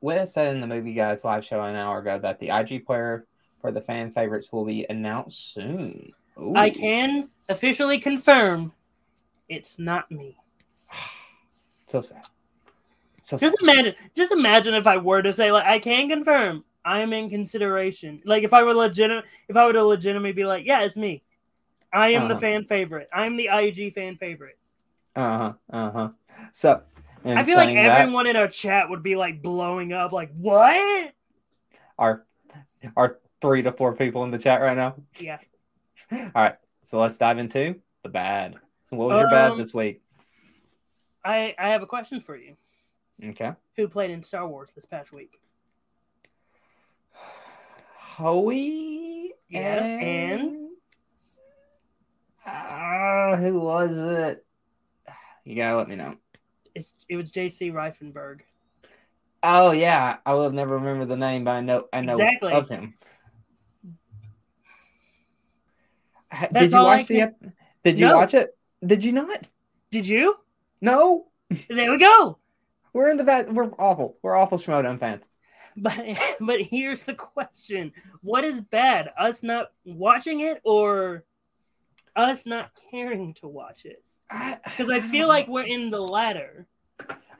[0.00, 3.26] Wes said in the movie guys live show an hour ago that the IG player
[3.60, 6.10] for the fan favorites will be announced soon.
[6.40, 6.56] Ooh.
[6.56, 8.72] I can officially confirm
[9.46, 10.38] it's not me.
[11.88, 12.26] So sad.
[13.26, 13.36] So.
[13.38, 17.12] Just imagine, just imagine if I were to say like I can confirm I am
[17.12, 18.22] in consideration.
[18.24, 19.10] Like if I were legit,
[19.48, 21.22] if I were to legitimately be like, yeah, it's me.
[21.92, 22.40] I am the Uh-huh.
[22.40, 23.08] fan favorite.
[23.12, 24.58] I'm the IG fan favorite.
[25.16, 25.52] Uh huh.
[25.70, 26.08] Uh huh.
[26.52, 26.82] So.
[27.24, 31.12] I feel like that, everyone in our chat would be like blowing up, like what?
[31.98, 32.24] our
[32.96, 34.94] our three to four people in the chat right now.
[35.18, 35.38] Yeah.
[36.12, 36.56] All right.
[36.84, 38.54] So let's dive into the bad.
[38.84, 40.02] So what was your bad Um, this week?
[41.24, 42.56] I I have a question for you.
[43.24, 43.52] Okay.
[43.76, 45.40] Who played in Star Wars this past week?
[47.96, 49.32] Hoey.
[49.48, 50.68] Yeah, and?
[52.46, 54.44] Ah, who was it?
[55.44, 56.16] You gotta let me know.
[56.74, 57.70] It's, it was J.C.
[57.70, 58.40] Reifenberg.
[59.42, 62.52] Oh yeah, I will never remember the name, but I know I know Exactly.
[62.52, 62.94] of him.
[66.30, 67.32] That's Did you watch the?
[67.84, 68.14] Did you No.
[68.16, 68.56] watch it?
[68.84, 69.48] Did you not?
[69.90, 70.36] Did you?
[70.80, 71.28] No.
[71.68, 72.38] There we go.
[72.96, 73.54] We're in the bad.
[73.54, 74.16] We're awful.
[74.22, 75.28] We're awful Schmodown fans.
[75.76, 76.02] But
[76.40, 79.10] but here's the question: What is bad?
[79.18, 81.22] Us not watching it, or
[82.16, 84.02] us not caring to watch it?
[84.64, 86.66] Because I feel like we're in the latter.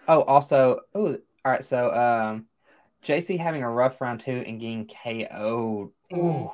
[0.07, 1.65] Oh, also, oh, all right.
[1.65, 2.45] So, um,
[3.03, 5.91] JC having a rough round two and getting KO'd.
[6.13, 6.51] Ooh.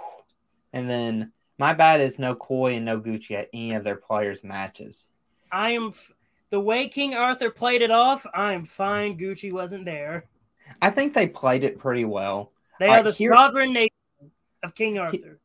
[0.72, 4.44] And then my bad is no Koi and no Gucci at any of their players'
[4.44, 5.08] matches.
[5.50, 5.92] I am
[6.52, 8.24] the way King Arthur played it off.
[8.34, 9.18] I'm fine.
[9.18, 10.26] Gucci wasn't there.
[10.80, 13.90] I think they played it pretty well They are the here- sovereign nation
[14.62, 15.40] of King Arthur.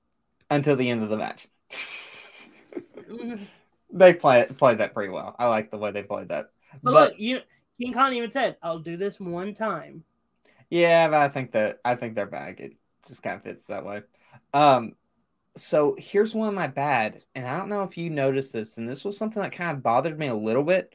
[0.51, 1.47] until the end of the match.
[3.89, 5.33] They play played that pretty well.
[5.39, 6.49] I like the way they played that.
[6.83, 7.39] But, But, look, you
[7.79, 10.03] King Khan even said, "I'll do this one time."
[10.69, 12.59] yeah, but I think that I think they're back.
[12.59, 12.73] It
[13.07, 14.01] just kind of fits that way.
[14.53, 14.95] Um,
[15.59, 18.87] so here's one of my bad, and I don't know if you noticed this, and
[18.87, 20.93] this was something that kind of bothered me a little bit.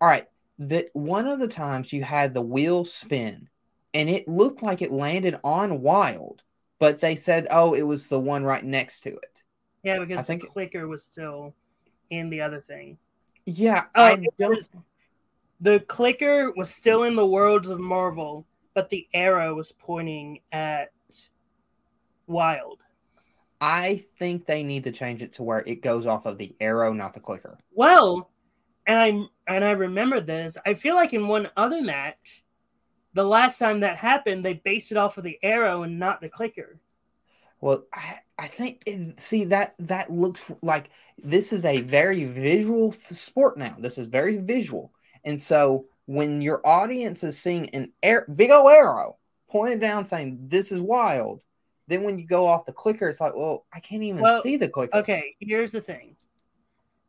[0.00, 0.26] All right,
[0.60, 3.48] that one of the times you had the wheel spin,
[3.94, 6.42] and it looked like it landed on Wild,
[6.78, 9.42] but they said, oh, it was the one right next to it.
[9.82, 11.54] Yeah, because I think- the clicker was still
[12.10, 12.98] in the other thing.
[13.46, 14.50] Yeah, Oh, I don't.
[14.50, 14.70] was-
[15.60, 20.92] the clicker was still in the worlds of Marvel, but the arrow was pointing at
[22.26, 22.80] Wild.
[23.60, 26.92] I think they need to change it to where it goes off of the arrow,
[26.92, 27.58] not the clicker.
[27.72, 28.30] Well,
[28.86, 30.56] and I and I remember this.
[30.64, 32.44] I feel like in one other match,
[33.14, 36.28] the last time that happened, they based it off of the arrow and not the
[36.28, 36.78] clicker.
[37.60, 40.90] Well, I, I think it, see that that looks like
[41.22, 43.76] this is a very visual sport now.
[43.78, 44.92] This is very visual,
[45.24, 49.18] and so when your audience is seeing an air, big old arrow
[49.50, 51.42] pointed down saying this is wild,
[51.88, 54.56] then when you go off the clicker, it's like, well, I can't even Well, see
[54.56, 54.98] the clicker.
[54.98, 56.14] Okay, here's the thing.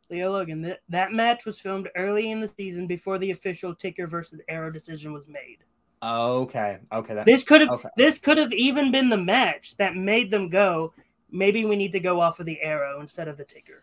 [0.08, 4.08] Leo Logan, that, that match was filmed early in the season before the official ticker
[4.08, 5.58] versus arrow decision was made.
[6.02, 7.90] Okay, okay, that This could have Okay.
[7.96, 10.94] this could have even been the match that made them go.
[11.30, 13.82] Maybe we need to go off of the arrow instead of the ticker.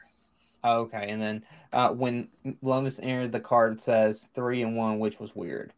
[0.66, 1.06] okay.
[1.10, 2.28] And then uh, when
[2.64, 5.72] Lomas entered the card, says three and one, which was weird.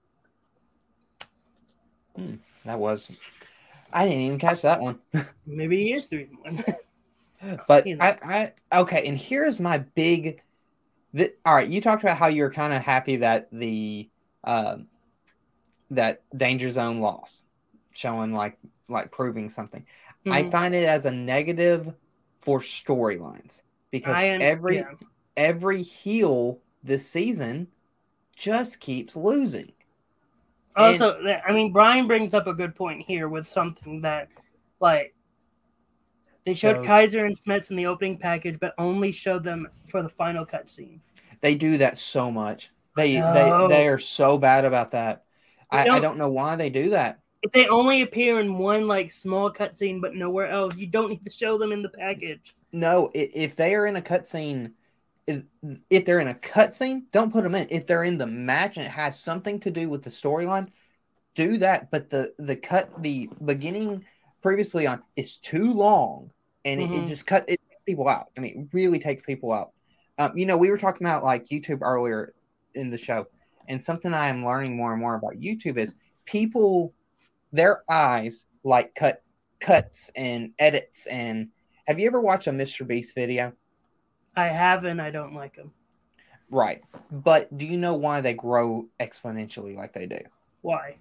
[2.16, 3.12] Hmm, that was.
[3.94, 5.00] I didn't even catch that one.
[5.46, 6.64] Maybe he is three one.
[7.68, 8.04] But You know.
[8.06, 10.42] I, I okay, and here's my big.
[11.14, 14.10] The, all right, you talked about how you're kind of happy that the
[14.44, 14.88] um,
[15.92, 17.44] that danger zone loss,
[17.94, 19.86] showing like like proving something.
[20.30, 20.52] I Mhm.
[20.52, 21.94] find it as a negative
[22.42, 24.94] for storylines because I un- every yeah.
[25.38, 27.68] every heel this season
[28.36, 29.74] just keeps losing.
[30.78, 34.30] Oh, also, that- I mean, Brian brings up a good point here with something that,
[34.80, 35.14] like,
[36.46, 40.02] they showed So- Kaiser and Smith in the opening package, but only showed them for
[40.02, 41.00] the final cutscene.
[41.42, 42.70] They do that so much.
[42.96, 45.24] They they they are so bad about that.
[45.72, 47.20] I, I don't- don't know why they do that.
[47.42, 51.24] If they only appear in one like small cutscene, but nowhere else, you don't need
[51.24, 52.54] to show them in the package.
[52.74, 54.74] No, if they are in a cutscene,
[55.90, 57.68] if, they're in a cutscene, don't put them in.
[57.70, 60.70] If they're in the match and it has something to do with the storyline,
[61.36, 61.92] do that.
[61.92, 64.06] But the the cut the beginning
[64.42, 66.32] previously on is too long,
[66.66, 67.08] and it, it Mhm.
[67.08, 68.28] just cut it takes people out.
[68.38, 69.74] I mean, it really takes people out.
[70.18, 72.34] Um, you know, we were talking about like YouTube earlier
[72.76, 73.28] in the show,
[73.68, 76.94] and something I am learning more and more about YouTube is people
[77.52, 79.24] their eyes like cut
[79.60, 81.50] cuts and edits and
[81.88, 82.86] have you ever watched a Mr.
[82.86, 83.54] Beast video?
[84.36, 85.00] I haven't.
[85.00, 85.72] I don't like them.
[86.50, 86.84] Right.
[87.12, 90.20] But do you know why they grow exponentially like they do?
[90.62, 90.96] Why?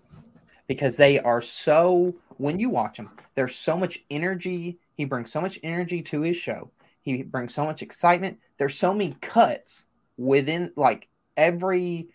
[0.66, 4.78] Because they are so, when you watch them, there's so much energy.
[4.94, 6.70] He brings so much energy to his show.
[7.00, 8.38] He brings so much excitement.
[8.58, 9.86] There's so many cuts
[10.18, 12.08] within like every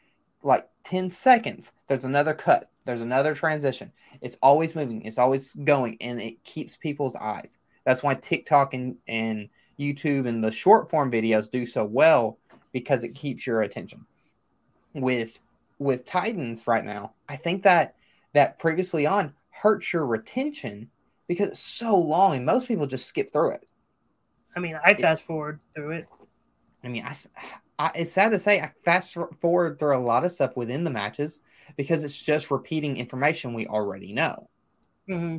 [0.44, 1.72] like 10 seconds.
[1.88, 2.70] There's another cut.
[2.86, 3.92] There's another transition.
[4.22, 5.04] It's always moving.
[5.04, 7.58] It's always going, and it keeps people's eyes.
[7.86, 9.50] That's why TikTok and and
[9.80, 12.40] YouTube and the short form videos do so well
[12.72, 14.06] because it keeps your attention.
[14.94, 15.40] With
[15.80, 17.96] with Titans right now, I think that
[18.34, 20.90] that previously on hurts your retention
[21.28, 23.66] because it's so long and most people just skip through it.
[24.56, 26.08] I mean, I fast forward through it.
[26.84, 30.56] I mean, I it's sad to say I fast forward through a lot of stuff
[30.56, 31.40] within the matches
[31.76, 34.48] because it's just repeating information we already know.
[35.08, 35.38] hmm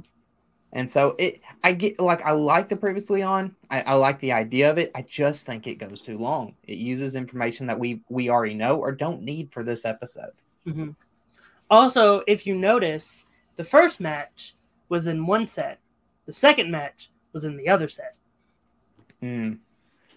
[0.74, 3.54] And so it, I get like I like the previously on.
[3.70, 4.90] I, I like the idea of it.
[4.94, 6.54] I just think it goes too long.
[6.64, 10.32] It uses information that we we already know or don't need for this episode.
[10.64, 10.90] hmm
[11.70, 13.24] Also, if you notice,
[13.56, 14.54] the first match
[14.88, 15.78] was in one set.
[16.26, 18.16] The second match was in the other set.
[19.20, 19.54] Hmm.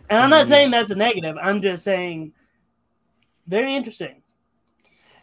[0.10, 0.50] And I'm not Mhm.
[0.50, 1.38] saying that's a negative.
[1.42, 2.34] I'm just saying
[3.46, 4.24] very interesting.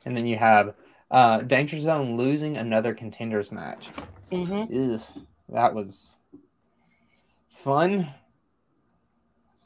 [0.05, 0.75] And then you have
[1.11, 3.89] uh, Danger Zone losing another contenders match.
[4.35, 5.01] Hmm Ugh,
[5.51, 6.19] that was
[7.49, 8.09] fun.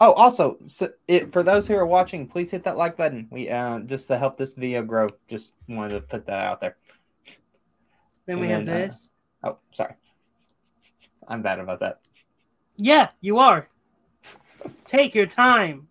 [0.01, 3.27] Oh, also, so it, for those who are watching, please hit that like button.
[3.31, 5.09] We uh, just to help this video grow.
[5.27, 6.77] Just wanted to put that out there.
[8.27, 9.11] Then we have then, uh, this.
[9.43, 9.95] Oh, sorry,
[11.27, 12.01] I'm bad about that.
[12.77, 13.69] Yeah, you are.
[14.85, 15.89] Take your time.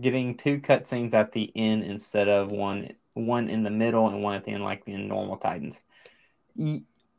[0.00, 4.34] Getting two cutscenes at the end instead of one one in the middle and one
[4.36, 5.82] at the end, like in normal Titans.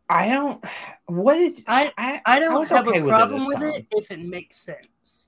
[0.10, 0.64] I don't.
[1.08, 2.22] What did I I?
[2.26, 5.26] I don't was have okay a with it problem with it if it makes sense.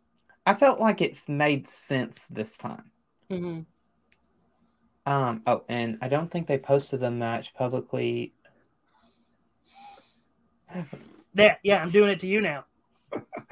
[0.48, 2.92] I felt like it made sense this time.
[3.30, 3.62] hmm
[5.08, 5.42] Um.
[5.48, 8.34] Oh, and I don't think they posted the match publicly.
[11.34, 12.66] There, yeah, I'm doing it to you now.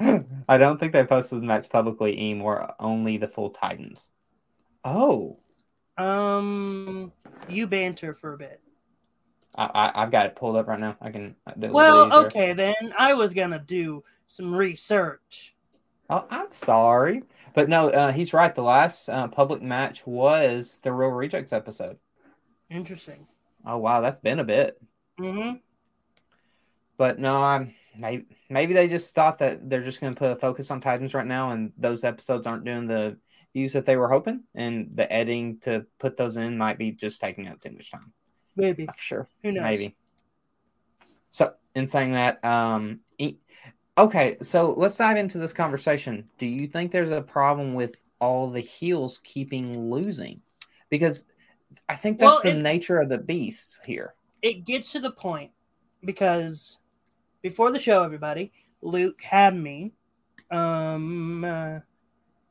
[0.48, 2.74] I don't think they posted the match publicly anymore.
[2.78, 4.08] Only the full Titans.
[4.84, 5.40] Oh,
[5.98, 7.12] Um,
[7.48, 8.60] you banter for a bit.
[9.56, 10.96] I, I I've got it pulled up right now.
[11.00, 11.72] I can do it a little
[12.08, 12.94] Well, okay then.
[12.98, 15.54] I was gonna do some research.
[16.08, 17.22] Oh, I'm sorry,
[17.54, 18.54] but no, uh, he's right.
[18.54, 21.98] The last uh, public match was the Real Rejects episode.
[22.70, 23.26] Interesting.
[23.64, 24.80] Oh wow, that's been a bit.
[25.18, 25.56] Mm-hmm.
[26.96, 30.36] But no, I'm maybe maybe they just thought that they're just going to put a
[30.36, 33.18] focus on Titans right now, and those episodes aren't doing the
[33.52, 37.20] views that they were hoping, and the editing to put those in might be just
[37.20, 38.12] taking up too much time.
[38.56, 38.88] Maybe.
[38.96, 39.62] Sure, Who knows?
[39.62, 39.96] maybe.
[41.30, 43.36] So, in saying that, um, e-
[43.98, 46.28] okay, so let's dive into this conversation.
[46.38, 50.40] Do you think there's a problem with all the heels keeping losing?
[50.88, 51.26] Because
[51.88, 54.14] I think that's Well, the it- nature of the beast here.
[54.42, 55.50] It gets to the point
[56.04, 56.78] because
[57.42, 59.92] before the show, everybody, Luke had me.
[60.50, 61.80] Um, uh,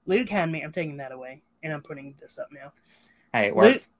[0.05, 0.61] Luke had me.
[0.61, 2.73] I'm taking that away, and I'm putting this up now.
[3.33, 3.87] Hey, it works.
[3.87, 3.95] Luke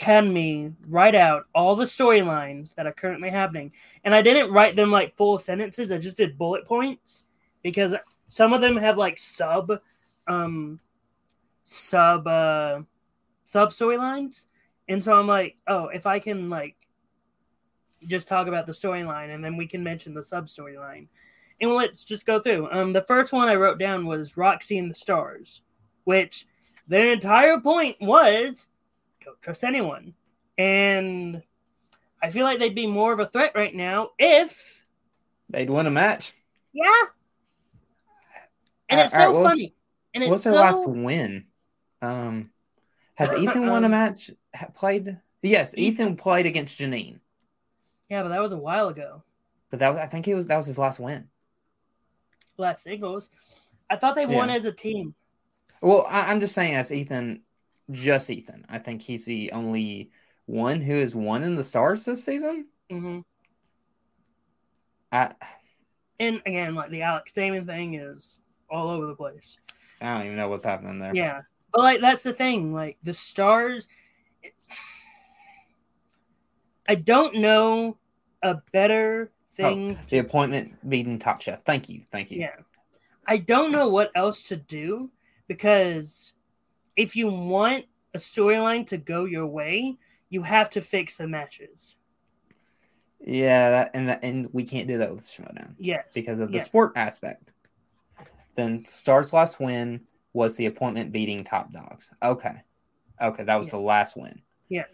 [0.00, 3.72] had me write out all the storylines that are currently happening,
[4.04, 5.92] and I didn't write them like full sentences.
[5.92, 7.24] I just did bullet points
[7.62, 7.94] because
[8.28, 9.72] some of them have like sub,
[10.26, 10.80] um,
[11.64, 12.80] sub, uh,
[13.44, 14.46] sub storylines,
[14.88, 16.76] and so I'm like, oh, if I can like
[18.08, 21.06] just talk about the storyline, and then we can mention the sub storyline,
[21.60, 22.68] and let's just go through.
[22.72, 25.62] Um, the first one I wrote down was Roxy and the Stars,
[26.04, 26.46] which
[26.88, 28.68] their entire point was
[29.24, 30.14] don't trust anyone.
[30.58, 31.42] And
[32.22, 34.84] I feel like they'd be more of a threat right now if,
[35.50, 36.32] They'd win a match.
[36.72, 36.86] yeah.
[38.88, 39.74] And Uh, it's all right, so was- funny.
[40.14, 41.46] And What's their so, last win?
[42.02, 42.50] Um,
[43.14, 44.30] has Ethan won a Um, match?
[44.74, 45.18] Played?
[45.40, 47.18] Yes, Ethan played against Janine,
[48.10, 49.22] yeah, but that was a while ago.
[49.70, 51.28] but that was, I think it was that was his last win.
[52.58, 53.30] Last singles.
[53.90, 55.14] I thought they won as a team.
[55.80, 57.42] Well, I, I'm just saying, as Ethan,
[57.92, 58.64] just Ethan.
[58.68, 60.10] I think he's the only
[60.46, 62.66] one who has won in the stars this season.
[62.90, 63.20] hmm
[65.10, 65.32] I
[66.18, 68.40] And again, like the Alex Damon thing is
[68.70, 69.58] all over the place.
[70.00, 71.14] I don't even know what's happening there.
[71.14, 71.42] Yeah.
[71.72, 72.72] But like that's the thing.
[72.72, 73.88] Like the stars
[76.88, 77.96] I don't know
[78.42, 81.62] a better thing Oh, The appointment beating Top Chef.
[81.62, 82.40] Thank you, thank you.
[82.40, 82.56] Yeah.
[83.26, 85.10] I don't know what else to do
[85.46, 86.32] because
[86.96, 87.84] if you want
[88.14, 89.96] a storyline to go your way,
[90.30, 91.96] you have to fix the matches.
[93.20, 96.06] Yeah, that, and that, and we can't do that with Schmodown Yes.
[96.12, 96.64] because of the Yeah.
[96.64, 97.52] sport aspect.
[98.54, 102.10] Then Stars' last win was the appointment beating Top Dogs.
[102.22, 102.62] Okay,
[103.20, 103.72] okay, that was Yeah.
[103.72, 104.42] the last win.
[104.68, 104.86] Yeah.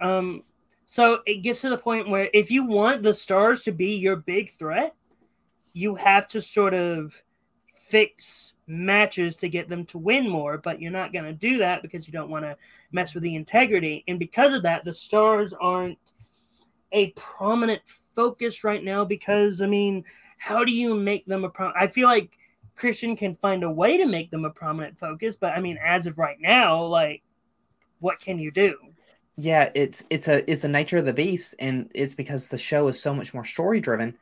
[0.00, 0.44] Um
[0.84, 4.16] so it gets to the point where if you want the stars to be your
[4.16, 4.94] big threat,
[5.74, 7.22] you have to sort of
[7.76, 11.82] fix matches to get them to win more, but you're not going to do that
[11.82, 12.56] because you don't want to
[12.92, 14.04] mess with the integrity.
[14.06, 16.12] And because of that, the stars aren't
[16.92, 17.82] a prominent
[18.14, 20.04] focus right now because, I mean,
[20.38, 21.72] how do you make them a pro?
[21.74, 22.30] I feel like
[22.76, 26.06] Christian can find a way to make them a prominent focus, but I mean, as
[26.06, 27.22] of right now, like,
[28.00, 28.76] what can you do?
[29.36, 32.88] Yeah, it's it's a it's a nature of the beast, and it's because the show
[32.88, 34.16] is so much more story driven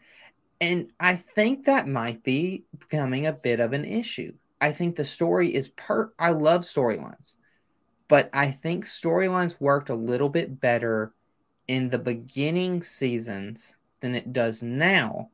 [0.61, 4.33] and I think that might be becoming a bit of an issue.
[4.61, 7.35] I think the story is per I love storylines,
[8.09, 11.13] but I think storylines worked a little bit better
[11.69, 15.31] in the beginning seasons than it does now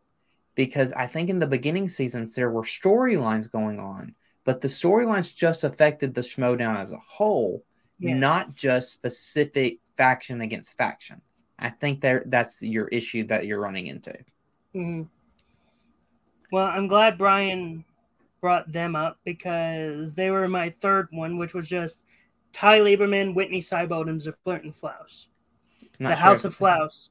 [0.55, 4.15] because I think in the beginning seasons there were storylines going on,
[4.45, 7.65] but the storylines just affected the Schmodown as a whole,
[7.99, 8.15] yeah.
[8.15, 11.21] not just specific faction against faction.
[11.59, 14.15] I think that that's your issue that you're running into.
[14.75, 15.03] Mm-hmm.
[16.51, 17.85] Well, I'm glad Brian
[18.41, 22.05] brought them up because they were my third one, which was just
[22.53, 25.29] Ty Lieberman, Whitney Seibold, and Zerflirt Flaus.
[25.99, 27.11] The sure House of Flaus.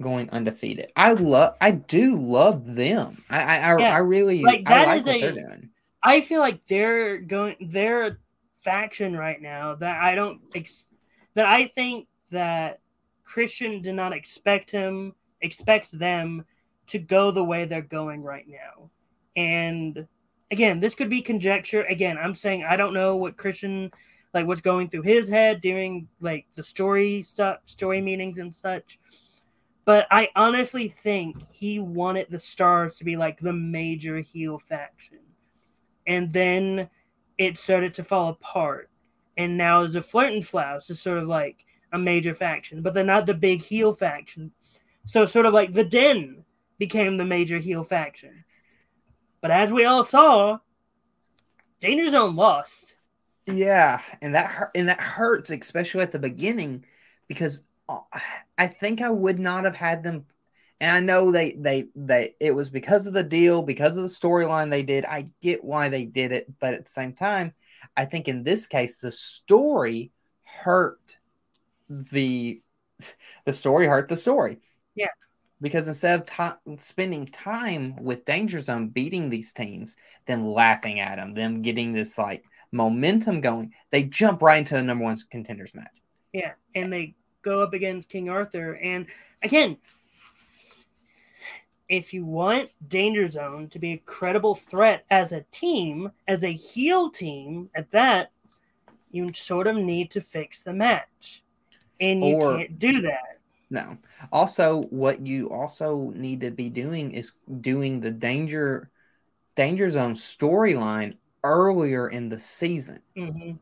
[0.00, 0.92] Going undefeated.
[0.94, 3.24] I love I do love them.
[3.28, 3.94] I I, yeah.
[3.94, 5.70] I really like that I like what a, they're doing.
[6.02, 8.16] I feel like they're going they're a
[8.62, 10.86] faction right now that I don't ex,
[11.34, 12.78] that I think that
[13.24, 16.44] Christian did not expect him expect them
[16.88, 18.90] to go the way they're going right now.
[19.36, 20.06] And
[20.50, 21.84] again, this could be conjecture.
[21.84, 23.90] Again, I'm saying I don't know what Christian
[24.34, 28.98] like what's going through his head during like the story stuff, story meetings and such.
[29.84, 35.20] But I honestly think he wanted the stars to be like the major heel faction.
[36.06, 36.90] And then
[37.38, 38.90] it started to fall apart.
[39.38, 43.04] And now the Flirt and Flaus is sort of like a major faction, but they're
[43.04, 44.52] not the big heel faction.
[45.08, 46.44] So sort of like the Den
[46.78, 48.44] became the major heel faction.
[49.40, 50.58] But as we all saw,
[51.80, 52.94] Danger Zone lost.
[53.46, 56.84] Yeah, and that and that hurts, especially at the beginning,
[57.26, 58.00] because uh,
[58.58, 60.26] I think I would not have had them.
[60.78, 64.10] And I know they they they it was because of the deal, because of the
[64.10, 65.06] storyline they did.
[65.06, 67.54] I get why they did it, but at the same time,
[67.96, 71.16] I think in this case the story hurt
[71.88, 72.60] the
[73.46, 74.58] the story hurt the story.
[74.98, 75.06] Yeah.
[75.60, 79.96] Because instead of t- spending time with Danger Zone beating these teams,
[80.26, 84.82] then laughing at them, them getting this like momentum going, they jump right into a
[84.82, 85.86] number one contenders match.
[86.32, 89.06] Yeah, and they go up against King Arthur, and
[89.42, 89.78] again,
[91.88, 96.52] if you want Danger Zone to be a credible threat as a team, as a
[96.52, 98.30] heel team, at that,
[99.10, 101.42] you sort of need to fix the match,
[102.00, 103.37] and you or, can't do that
[103.70, 103.98] no.
[104.32, 108.90] Also, what you also need to be doing is doing the danger
[109.54, 113.00] danger zone storyline earlier in the season.
[113.16, 113.52] Mm-hmm.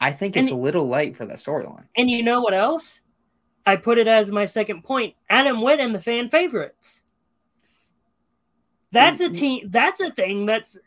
[0.00, 1.86] I think it's and, a little late for that storyline.
[1.96, 3.00] And you know what else?
[3.66, 5.14] I put it as my second point.
[5.28, 7.02] Adam Witt and the fan favorites.
[8.92, 9.70] That's a team.
[9.70, 10.78] That's a thing that's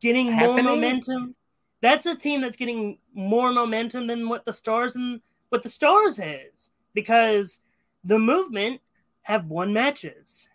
[0.00, 0.64] getting Happening?
[0.64, 1.34] more momentum.
[1.80, 6.18] That's a team that's getting more momentum than what the stars and what the stars
[6.18, 7.58] is because
[8.04, 8.80] the movement
[9.22, 10.48] have won matches.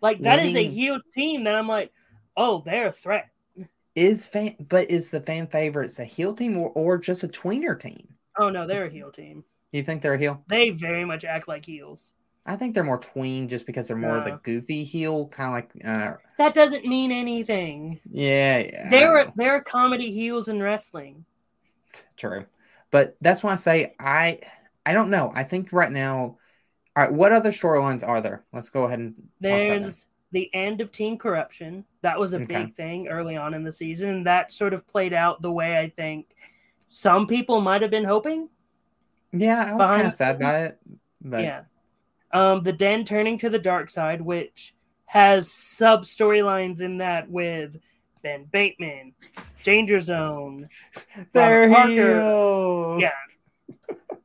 [0.00, 0.56] Like that Winning.
[0.56, 1.92] is a heel team that I'm like,
[2.36, 3.28] oh, they're a threat.
[3.94, 7.78] Is fan, but is the fan favorites a heel team or, or just a tweener
[7.78, 8.08] team?
[8.38, 9.44] Oh no, they're a heel team.
[9.70, 10.42] You think they're a heel?
[10.48, 12.12] They very much act like heels.
[12.44, 15.54] I think they're more tween just because they're more of the goofy heel, kind of
[15.54, 15.86] like.
[15.86, 18.00] Uh, that doesn't mean anything.
[18.10, 18.90] Yeah, yeah.
[18.90, 21.24] They're they're comedy heels in wrestling.
[22.16, 22.46] True,
[22.90, 24.40] but that's why I say I
[24.84, 25.32] I don't know.
[25.34, 26.38] I think right now,
[26.96, 27.12] all right.
[27.12, 28.44] What other storylines are there?
[28.52, 29.14] Let's go ahead and.
[29.40, 31.84] There's the end of Team Corruption.
[32.00, 32.64] That was a okay.
[32.64, 34.24] big thing early on in the season.
[34.24, 36.34] That sort of played out the way I think
[36.88, 38.48] some people might have been hoping.
[39.32, 40.78] Yeah, I was kind of sad about it.
[41.20, 41.42] But...
[41.42, 41.62] Yeah.
[42.32, 44.74] Um, the Den turning to the dark side, which
[45.06, 47.76] has sub storylines in that with
[48.22, 49.14] Ben Bateman,
[49.62, 50.68] Danger Zone,
[51.32, 52.98] They're Parker.
[52.98, 53.10] Yeah,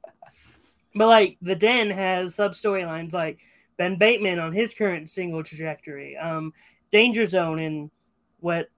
[0.98, 3.40] but like the Den has sub storylines like
[3.78, 6.54] Ben Bateman on his current single trajectory, um,
[6.92, 7.92] Danger Zone and
[8.40, 8.70] what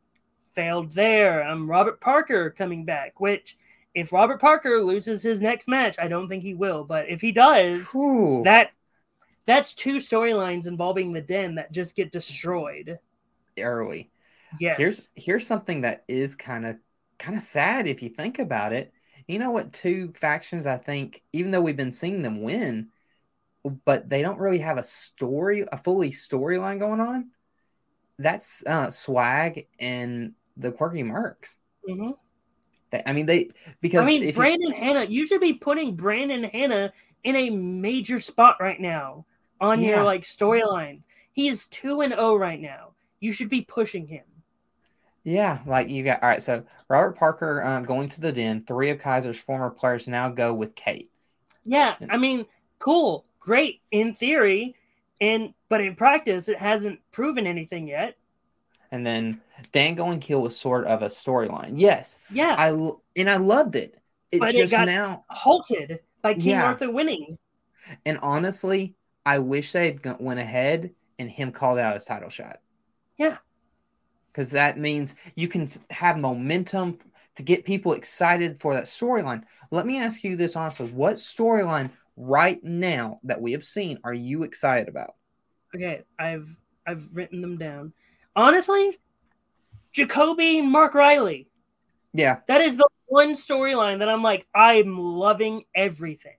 [0.56, 3.58] failed there, um, Robert Parker coming back, which
[3.96, 7.32] if Robert Parker loses his next match, I don't think he will, but if he
[7.32, 8.42] does, Ooh.
[8.44, 8.72] that
[9.46, 13.00] that's two storylines involving the Den that just get destroyed
[13.60, 14.12] early.
[14.60, 14.78] Yes.
[14.78, 16.78] Here's here's something that is kind of
[17.18, 18.94] kind of sad if you think about it
[19.30, 19.72] you know what?
[19.72, 22.88] Two factions, I think, even though we've been seeing them win,
[23.86, 27.30] but they don't really have a story, a fully storyline going on.
[28.18, 31.58] That's uh, Swag and the quirky mercs.
[31.88, 32.12] Mm-hmm.
[32.90, 33.52] They, I mean, they
[33.82, 36.92] because I mean, if you- Brandon Hanna, you should be putting Brandon Hanna
[37.24, 39.26] in a major spot right now
[39.62, 39.98] on Yeah.
[39.98, 41.02] your like storyline.
[41.34, 42.94] He is two and zero right now.
[43.20, 44.24] You should be pushing him.
[45.30, 46.42] Yeah, like you got all right.
[46.42, 48.64] So Robert Parker uh, going to the den.
[48.66, 51.12] Three of Kaiser's former players now go with Kate.
[51.66, 52.46] Yeah, I mean,
[52.80, 54.76] cool, great in theory,
[55.22, 58.16] and but in practice, it hasn't proven anything yet.
[58.92, 61.74] And then Dan going kill was sort of a storyline.
[61.76, 62.70] Yes, Yeah, I
[63.16, 64.00] and I loved it.
[64.32, 66.66] It's But it just got- now, halted by King Yeah.
[66.66, 67.38] Arthur winning.
[68.06, 68.96] and honestly,
[69.28, 72.62] I wish they'd went ahead and him called out his title shot.
[73.18, 73.38] Yeah.
[74.32, 76.98] Because that means you can have momentum
[77.36, 79.44] to get people excited for that storyline.
[79.72, 84.14] Let me ask you this honestly: What storyline right now that we have seen are
[84.14, 85.16] you excited about?
[85.76, 86.48] Okay, I've
[86.86, 87.94] I've written them down.
[88.36, 88.98] Honestly,
[89.92, 91.48] Jacoby Mark Riley.
[92.14, 92.40] Yeah.
[92.48, 96.38] That is the one storyline that I'm like, I'm loving everything.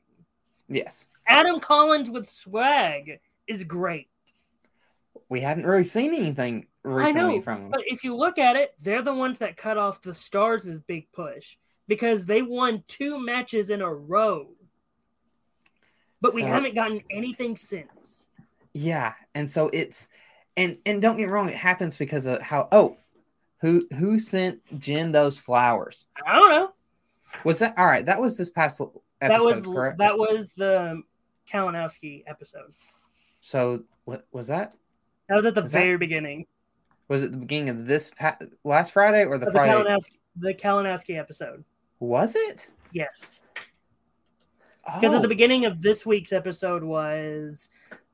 [0.68, 1.09] Yes.
[1.26, 4.09] Adam Collins with swag is great.
[5.28, 7.70] We haven't really seen anything recently know, from.
[7.70, 11.11] But if you look at it, they're the ones that cut off the Stars' big
[11.12, 11.57] push
[11.89, 14.49] because they won two matches in a row.
[16.20, 18.26] But we haven't gotten anything since.
[18.74, 20.09] Yeah, and so it's
[20.57, 22.97] and and don't get wrong, it happens because of how oh
[23.61, 26.07] who who sent Jen those flowers?
[26.26, 26.72] I don't know.
[27.45, 28.05] Was that all right?
[28.05, 29.99] That was this past episode, That was correct?
[29.99, 31.03] that was the
[31.51, 32.72] Kalinowski episode.
[33.41, 34.74] so what was that?
[35.28, 36.47] That was at the Was that- very beginning
[37.11, 39.75] Was it the beginning of this pa- last Friday or the the Friday?
[39.75, 41.65] Kalinowski, the Kalinowski episode.
[41.99, 42.69] Was it?
[42.93, 43.43] Yes,
[44.85, 47.69] because at Oh, the beginning of this week's episode was,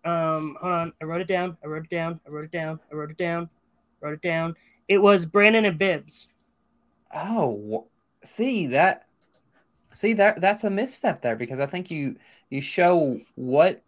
[0.04, 1.56] um, hold on, I wrote it down.
[1.62, 2.18] I wrote it down.
[2.26, 2.80] I wrote it down.
[2.90, 3.48] I wrote it down.
[4.00, 4.56] Wrote it down.
[4.88, 6.28] It was Brandon and Bibbs.
[7.14, 7.86] oh,
[8.24, 9.04] see that.
[9.92, 12.16] See that that's a misstep there because I think you
[12.50, 13.82] you show what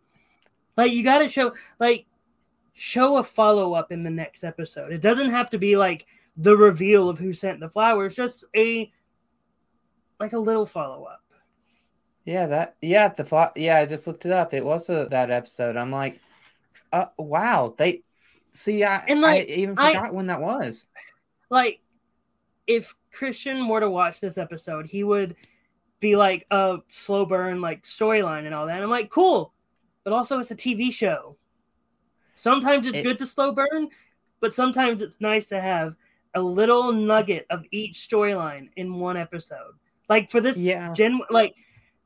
[0.77, 2.07] Like you got to show like
[2.79, 4.93] show a follow up in the next episode.
[4.93, 6.07] It doesn't have to be like
[6.37, 8.15] the reveal of who sent the flowers.
[8.15, 8.91] Just a
[10.21, 11.23] like a little follow up.
[12.25, 14.55] Yeah, that yeah, the fly, yeah, I just looked it up.
[14.55, 15.77] It was a, that episode.
[15.77, 16.21] I'm like,
[16.93, 18.03] uh, wow, they
[18.53, 18.85] see.
[18.85, 20.87] I And, like, I even I- forgot when that was.
[21.51, 21.81] like
[22.67, 25.35] if Christian were to watch this episode, he would
[26.01, 28.83] be like a slow burn, like storyline and all that.
[28.83, 29.53] I'm like, cool,
[30.05, 31.37] but also it's a TV show.
[32.39, 33.89] Sometimes it's It- good to slow burn,
[34.39, 35.97] but sometimes it's nice to have
[36.37, 39.75] a little nugget of each storyline in one episode.
[40.09, 41.57] Like for this Yeah, Jen, like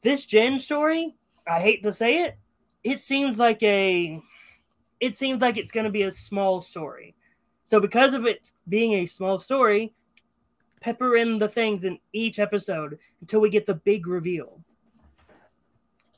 [0.00, 1.14] this Jen story,
[1.46, 2.38] I hate to say it,
[2.82, 4.22] it seems like a,
[5.00, 7.14] it seems like it's going to be a small story.
[7.68, 9.92] So because of it being a small story,
[10.80, 14.64] pepper in the things in each episode until we get the big reveal.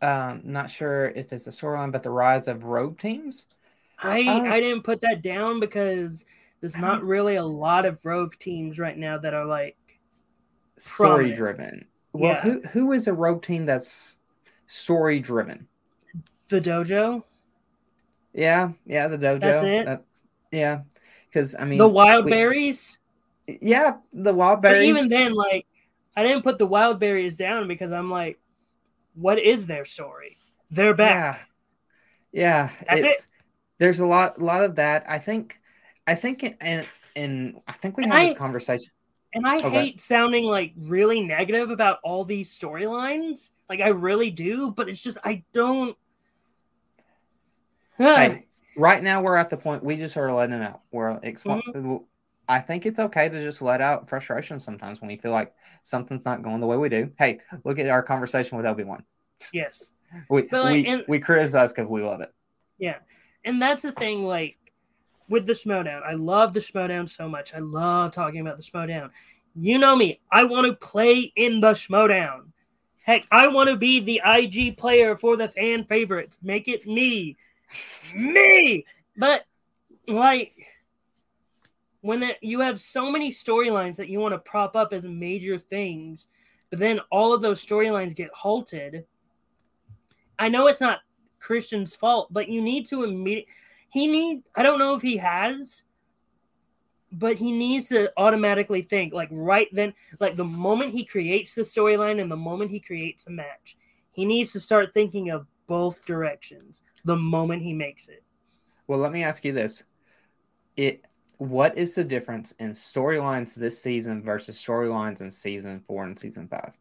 [0.02, 3.46] um, not sure if it's a storyline, but the rise of rogue teams.
[4.04, 6.24] I Uh, I didn't put that down because
[6.60, 9.76] there's not really a lot of rogue teams right now that are like
[10.76, 11.36] Story Prominent.
[11.36, 11.86] driven.
[12.12, 12.40] Well, Yeah.
[12.40, 14.18] who who is a rogue team that's
[14.66, 15.68] story driven?
[16.48, 17.24] the dojo,
[18.32, 19.40] Yeah, yeah, the dojo.
[19.40, 19.86] That's it?
[19.86, 20.82] That's, yeah,
[21.26, 22.98] because I mean, the wild we- berries.
[23.46, 24.88] yeah, the wild But berries.
[24.88, 25.66] even then, like,
[26.16, 28.38] I didn't put the wild berries down because I'm like,
[29.14, 30.36] what is their story?
[30.70, 31.48] They're back.
[32.32, 32.70] Yeah, yeah.
[32.88, 33.26] That's it.
[33.78, 35.04] There's a lot, a lot of that.
[35.08, 35.58] I think,
[36.06, 38.90] I think, and and I think we And had I- this conversation.
[39.36, 39.70] And I Okay.
[39.70, 43.50] hate sounding like really negative about all these storylines.
[43.68, 45.96] Like, I really do, but it's just, I don't.
[47.98, 48.46] Hey,
[48.76, 50.80] right now we're at the point we just are letting it out.
[50.92, 51.96] We're expo- Mm-hmm.
[52.48, 56.24] I think it's okay to just let out frustration sometimes when we feel like something's
[56.26, 57.10] not going the way we do.
[57.18, 59.04] Hey, look at our conversation with Obi Wan.
[59.52, 59.88] yes.
[60.30, 62.32] We like, we, and- we criticize because we love it.
[62.78, 62.98] Yeah.
[63.44, 64.58] And that's the thing, like,
[65.28, 66.02] with the Schmodown.
[66.02, 67.54] I love the Schmodown so much.
[67.54, 69.10] I love talking about the Schmodown.
[69.54, 70.20] You know me.
[70.30, 72.46] I want to play in the Schmodown.
[73.02, 76.38] Heck, I want to be the IG player for the fan favorites.
[76.42, 77.36] Make it me.
[78.14, 78.84] me.
[79.16, 79.44] But,
[80.08, 80.54] like,
[82.00, 85.58] when it, you have so many storylines that you want to prop up as major
[85.58, 86.28] things,
[86.70, 89.04] but then all of those storylines get halted.
[90.38, 91.00] I know it's not
[91.44, 93.52] Christian's fault, but you need to immediately.
[93.90, 94.42] He need.
[94.54, 95.84] I don't know if he has,
[97.12, 101.62] but he needs to automatically think like right then, like the moment he creates the
[101.62, 103.76] storyline and the moment he creates a match,
[104.12, 108.22] he needs to start thinking of both directions the moment he makes it.
[108.86, 109.84] Well, let me ask you this:
[110.76, 111.04] it
[111.38, 116.48] what is the difference in storylines this season versus storylines in season four and season
[116.48, 116.72] five?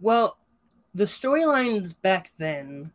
[0.00, 0.38] Well,
[0.94, 2.92] the storylines back then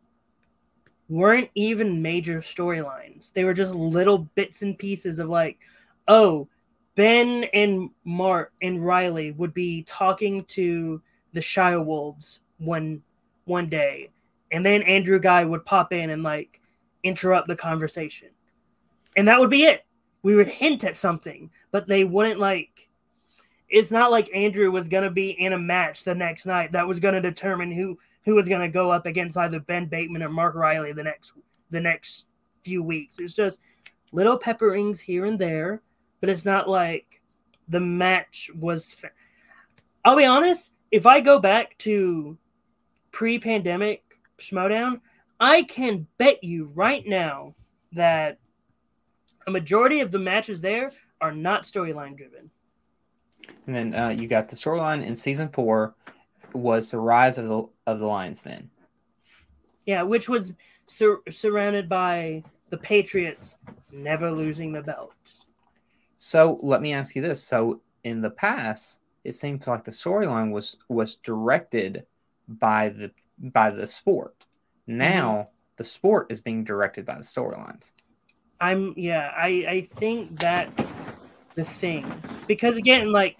[1.11, 3.33] weren't even major storylines.
[3.33, 5.59] They were just little bits and pieces of like,
[6.07, 6.47] oh,
[6.95, 11.01] Ben and Mark and Riley would be talking to
[11.33, 13.01] the Shire Wolves one
[13.43, 14.09] one day,
[14.51, 16.61] and then Andrew Guy would pop in and like
[17.03, 18.29] interrupt the conversation,
[19.17, 19.85] and that would be it.
[20.23, 22.89] We would hint at something, but they wouldn't like.
[23.67, 26.99] It's not like Andrew was gonna be in a match the next night that was
[27.01, 30.93] gonna determine who who was gonna go up against either Ben Bateman or Mark Riley
[30.93, 31.33] the next
[31.69, 32.27] the next
[32.63, 33.19] few weeks.
[33.19, 33.59] It's just
[34.11, 35.81] little pepperings here and there
[36.21, 37.21] but it's not like
[37.67, 38.93] the match was.
[38.93, 39.11] Fa-
[40.05, 40.71] I'll be honest.
[40.91, 42.37] If I go back to
[43.11, 44.03] pre-pandemic
[44.39, 45.01] Schmodown,
[45.39, 47.55] I can bet you right now
[47.93, 48.39] that
[49.47, 52.49] a majority of the matches there are not storyline driven.
[53.65, 55.95] And then uh, you got the storyline in season four
[56.53, 58.41] was the rise of the of the Lions.
[58.41, 58.69] Then,
[59.85, 60.53] yeah, which was
[60.85, 63.57] sur- surrounded by the Patriots
[63.91, 65.13] never losing the belt.
[66.17, 70.51] So let me ask you this: so in the past, it seems like the storyline
[70.51, 72.05] was was directed
[72.47, 74.45] by the by the sport.
[74.87, 75.49] Now mm-hmm.
[75.77, 77.91] the sport is being directed by the storylines.
[78.59, 80.93] I'm yeah, I I think that's
[81.55, 82.05] the thing
[82.47, 83.37] because again, like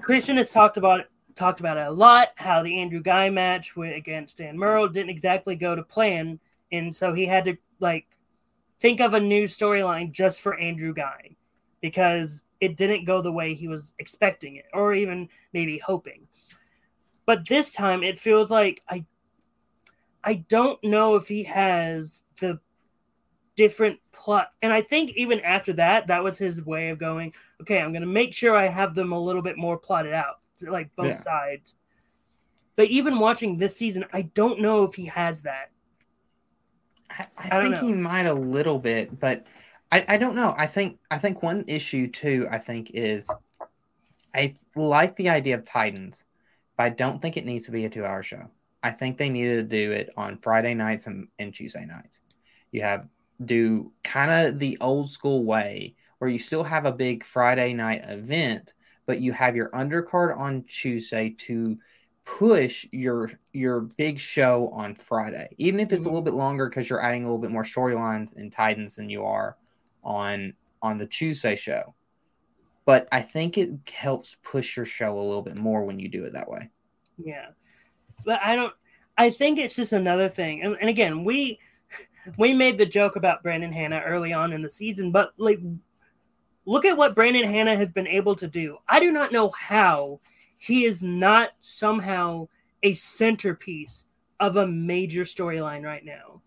[0.00, 1.02] Christian has talked about
[1.34, 2.28] talked about it a lot.
[2.36, 6.38] How the Andrew Guy match against Dan Murrell didn't exactly go to plan,
[6.72, 8.06] and so he had to like
[8.80, 11.36] think of a new storyline just for Andrew Guy
[11.80, 16.26] because it didn't go the way he was expecting it or even maybe hoping.
[17.26, 19.04] But this time it feels like I
[20.22, 22.60] I don't know if he has the
[23.56, 27.80] different plot and I think even after that that was his way of going, okay,
[27.80, 30.94] I'm going to make sure I have them a little bit more plotted out, like
[30.96, 31.20] both yeah.
[31.20, 31.74] sides.
[32.76, 35.70] But even watching this season, I don't know if he has that.
[37.10, 37.86] I, I, I think know.
[37.86, 39.44] he might a little bit, but
[39.92, 40.54] I, I don't know.
[40.56, 43.30] I think I think one issue too, I think, is
[44.34, 46.24] I like the idea of Titans,
[46.76, 48.50] but I don't think it needs to be a two hour show.
[48.82, 52.22] I think they needed to do it on Friday nights and, and Tuesday nights.
[52.72, 53.08] You have
[53.44, 58.04] do kind of the old school way where you still have a big Friday night
[58.06, 58.74] event,
[59.10, 61.76] but you have your undercard on Tuesday to
[62.24, 66.14] push your your big show on Friday, even if it's a mm-hmm.
[66.14, 69.24] little bit longer because you're adding a little bit more storylines and Titans than you
[69.24, 69.56] are
[70.04, 71.92] on on the Tuesday show.
[72.84, 76.24] But I think it helps push your show a little bit more when you do
[76.24, 76.70] it that way.
[77.18, 77.46] Yeah,
[78.24, 78.74] but I don't.
[79.18, 81.58] I think it's just another thing, and, and again, we
[82.38, 85.58] we made the joke about Brandon Hanna early on in the season, but like,
[86.70, 88.78] look at what Brandon Hanna has been able to do.
[88.88, 90.20] I do not know how
[90.56, 92.46] he is not somehow
[92.84, 94.06] a centerpiece
[94.38, 96.42] of a major storyline right now.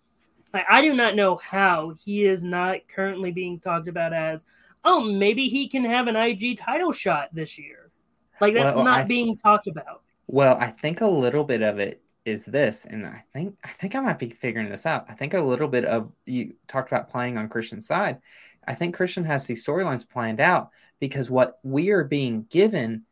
[0.54, 4.46] Like, I do not know how he is not currently being talked about as,
[4.86, 7.92] oh, maybe he can have an IG title shot this year.
[8.40, 10.04] Like that's well, not being talked about.
[10.28, 13.96] Well, I think a little bit of it is this, and I think I think
[13.96, 15.06] I might be figuring this out.
[15.10, 18.20] I think a little bit of you talked about playing on Christian's side.
[18.68, 23.04] I think Christian has these storylines planned out because what we are being given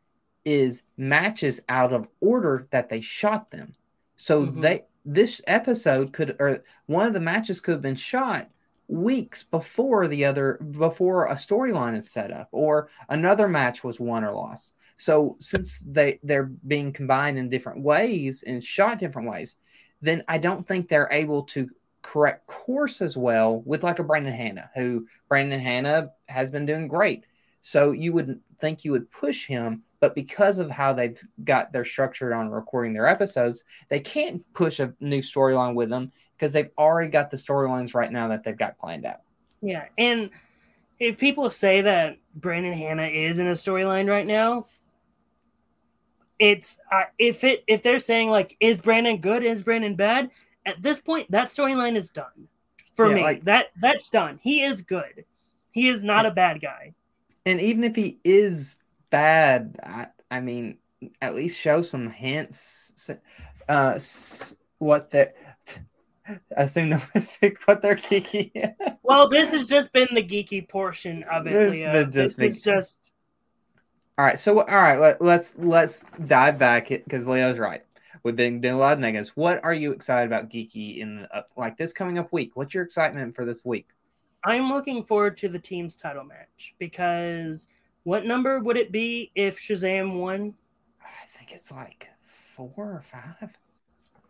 [0.44, 3.74] is matches out of order that they shot them.
[4.16, 4.60] So mm-hmm.
[4.60, 8.48] they this episode could or one of the matches could have been shot
[8.88, 14.24] weeks before the other before a storyline is set up or another match was won
[14.24, 14.74] or lost.
[14.96, 19.56] So since they they're being combined in different ways and shot different ways,
[20.00, 21.70] then I don't think they're able to
[22.02, 26.88] correct course as well with like a Brandon Hanna, who Brandon Hanna has been doing
[26.88, 27.24] great.
[27.60, 31.84] So you would think you would push him but because of how they've got their
[31.84, 36.72] structured on recording their episodes, they can't push a new storyline with them because they've
[36.76, 39.20] already got the storylines right now that they've got planned out.
[39.60, 40.30] Yeah, and
[40.98, 44.64] if people say that Brandon Hanna is in a storyline right now,
[46.40, 50.30] it's uh, if it if they're saying like is Brandon good, is Brandon bad?
[50.64, 52.48] At this point, that storyline is done
[52.94, 53.22] for yeah, me.
[53.22, 54.38] Like, that that's done.
[54.42, 55.24] He is good.
[55.70, 56.94] He is not a bad guy.
[57.46, 58.78] And even if he is
[59.12, 59.78] bad.
[59.84, 60.78] I, I mean,
[61.20, 63.08] at least show some hints.
[63.68, 64.00] Uh,
[64.78, 65.34] what they're.
[66.56, 68.74] Assume mistake what they're geeky.
[69.02, 72.04] well, this has just been the geeky portion of it, this Leo.
[72.04, 73.12] Just this is just.
[74.16, 77.82] All right, so all right, let, let's let's dive back because Leo's right.
[78.22, 79.30] We've been doing a lot of negatives.
[79.30, 82.52] What are you excited about geeky in the, uh, like this coming up week?
[82.54, 83.88] What's your excitement for this week?
[84.44, 87.66] I'm looking forward to the team's title match because
[88.04, 90.54] what number would it be if Shazam won?
[91.00, 93.56] I think it's like four or five.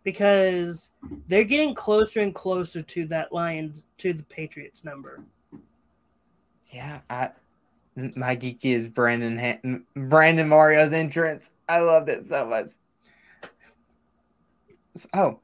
[0.05, 0.91] Because
[1.29, 5.23] they're getting closer and closer to that Lions to the Patriots number.
[6.67, 7.31] Yeah, I
[8.17, 11.51] my geeky is Brandon Brandon Mario's entrance.
[11.69, 12.71] I loved it so much.
[15.15, 15.41] Oh,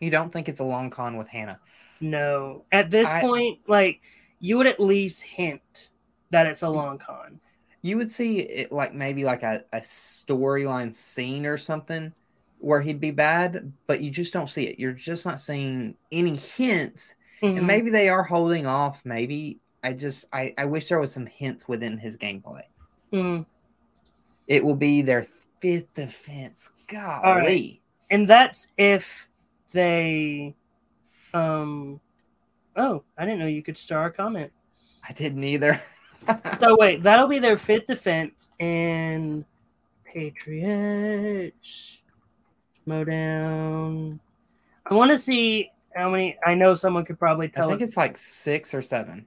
[0.00, 1.60] you don't think it's a long con with Hanna?
[2.00, 4.00] No, at this I- point, like
[4.40, 5.90] you would at least hint
[6.30, 7.40] that it's a long con.
[7.82, 12.12] You would see it like maybe like a, a storyline scene or something
[12.58, 14.78] where he'd be bad, but you just don't see it.
[14.78, 17.14] You're just not seeing any hints.
[17.42, 17.56] Mhm.
[17.58, 19.02] And maybe they are holding off.
[19.06, 22.62] Maybe I just I, I wish there was some hints within his gameplay.
[23.12, 23.46] Mhm.
[24.46, 25.24] It will be their
[25.60, 26.70] fifth defense.
[26.86, 27.22] Golly.
[27.24, 27.79] right.
[28.10, 29.28] And that's if
[29.72, 30.54] they
[31.32, 32.00] um
[32.76, 34.52] oh i didn't know you could star a comment
[35.08, 35.80] I didn't either.
[36.60, 39.44] so wait that'll be their fifth defense and
[40.04, 42.02] patriots
[42.86, 44.20] down.
[44.86, 47.66] i want to see how many i know someone could probably tell.
[47.66, 47.88] I think us.
[47.88, 49.26] it's like six or seven.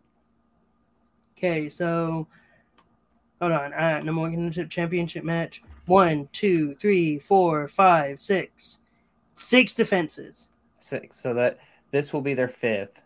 [1.38, 2.28] okay so
[3.44, 8.80] hold on uh number one championship championship match one two three four five six
[9.38, 10.48] six defenses
[10.80, 11.18] Six.
[11.18, 11.60] So that
[11.92, 13.02] this will be their fifth.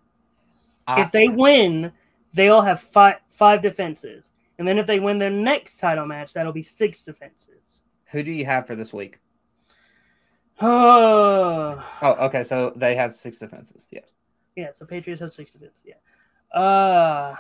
[0.88, 1.92] I- if they win,
[2.34, 6.54] they'll have five five defenses, and then if they win their next title match, that'll
[6.54, 7.82] be six defenses.
[8.12, 9.20] who do you have for this week?
[10.60, 12.44] Oh, Oh, okay.
[12.44, 13.86] So they have six defenses.
[13.92, 14.02] Yeah.
[14.56, 14.70] yeah.
[14.74, 15.78] So Patriots have six defenses.
[15.86, 16.60] Yeah.
[16.60, 17.36] Uh,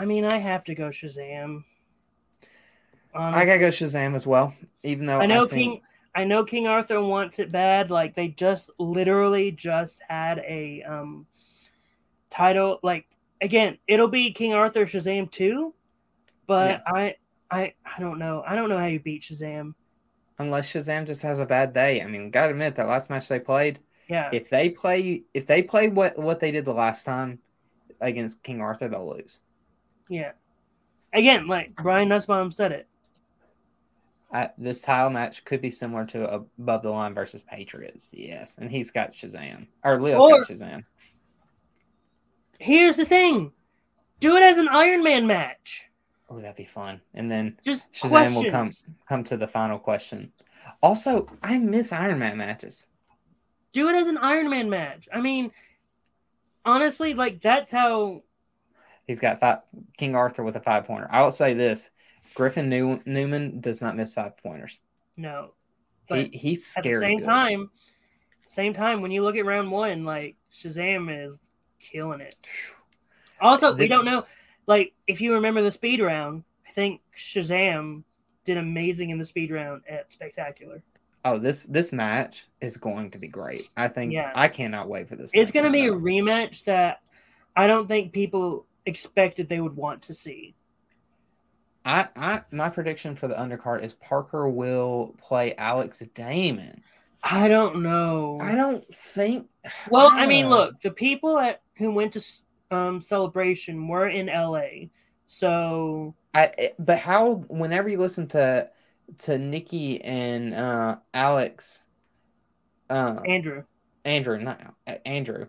[0.00, 1.64] I mean, I have to go Shazam.
[3.14, 4.54] I gotta go Shazam as well.
[4.82, 5.82] Even though I know think, King.
[6.14, 7.90] I know King Arthur wants it bad.
[7.90, 11.26] Like they just literally just had a um
[12.30, 12.80] title.
[12.82, 13.06] Like
[13.42, 15.74] again, it'll be King Arthur Shazam two,
[16.46, 17.16] but I
[17.50, 18.42] I I don't know.
[18.46, 19.74] I don't know how you beat Shazam.
[20.38, 22.00] unless Shazam just has a bad day.
[22.02, 23.80] I mean, gotta admit that last match they played.
[24.08, 27.40] Yeah, If they play, if they play what what they did the last time
[28.00, 29.40] against King Arthur, they'll lose.
[30.10, 30.32] Yeah.
[31.14, 32.86] Again, like Brian Nussbaum said it.
[34.32, 38.10] Uh, this title match could be similar to Above the Line versus Patriots.
[38.12, 40.84] Yes, and he's got Shazam, or Leo's Or- got Shazam.
[42.58, 43.50] Here's the thing:
[44.20, 45.84] do it as an Iron Man match.
[46.28, 47.00] Oh, that'd be fun.
[47.14, 48.44] And then Just Shazam questions.
[48.44, 48.70] will come
[49.08, 50.32] come to the final question.
[50.82, 52.86] Also, I miss Iron Man matches.
[53.72, 55.08] Do it as an Iron Man match.
[55.12, 55.50] I mean,
[56.64, 58.22] honestly, like that's how.
[59.10, 59.58] He's got five,
[59.96, 61.08] King Arthur with a five pointer.
[61.10, 61.90] I will say this:
[62.36, 64.78] Griffin New, Newman does not miss five pointers.
[65.16, 65.54] No,
[66.06, 67.00] He he's at the scary.
[67.06, 67.26] same good.
[67.26, 67.70] time,
[68.46, 71.40] same time when you look at round one, like Shazam is
[71.80, 72.36] killing it.
[73.40, 74.26] Also, we don't know,
[74.68, 78.04] like if you remember the speed round, I think Shazam
[78.44, 80.84] did amazing in the speed round at Spectacular.
[81.24, 83.70] Oh, this this match is going to be great.
[83.76, 84.30] I think Yeah.
[84.36, 85.32] I cannot wait for this.
[85.34, 87.00] It's going to be a rematch that
[87.56, 90.54] I don't think people expected they would want to see.
[91.84, 96.82] I, I my prediction for the undercard is Parker will play Alex Damon.
[97.24, 98.38] I don't know.
[98.40, 99.48] I don't think.
[99.90, 102.22] Well, I mean, Uh, look, the people at who went to
[102.70, 104.88] um, celebration were in LA,
[105.26, 108.68] so I but how whenever you listen to
[109.18, 111.84] to Nikki and uh Alex
[112.88, 113.64] uh Andrew.
[114.04, 114.74] Andrew not
[115.04, 115.46] Andrew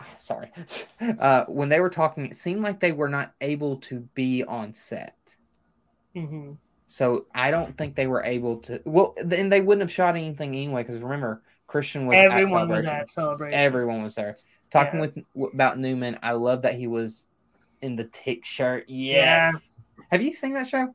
[0.18, 0.50] sorry
[1.18, 4.72] uh when they were talking it seemed like they were not able to be on
[4.72, 5.16] set
[6.14, 10.16] hmm so I don't think they were able to well then they wouldn't have shot
[10.16, 13.58] anything anyway because remember Christian was at Everyone was celebration at celebration.
[13.58, 14.36] everyone was there
[14.70, 15.00] talking Yeah.
[15.00, 15.18] with
[15.54, 17.28] about Newman I love that he was
[17.82, 19.52] in the tick shirt Yeah.
[19.52, 19.70] yes
[20.10, 20.88] have you seen that show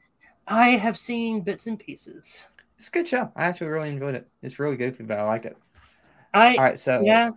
[0.47, 2.45] I have seen bits and pieces.
[2.77, 3.31] It's a good show.
[3.35, 4.27] I actually really enjoyed it.
[4.41, 5.55] It's really goofy, but I liked it.
[6.33, 7.31] I All right, so yeah,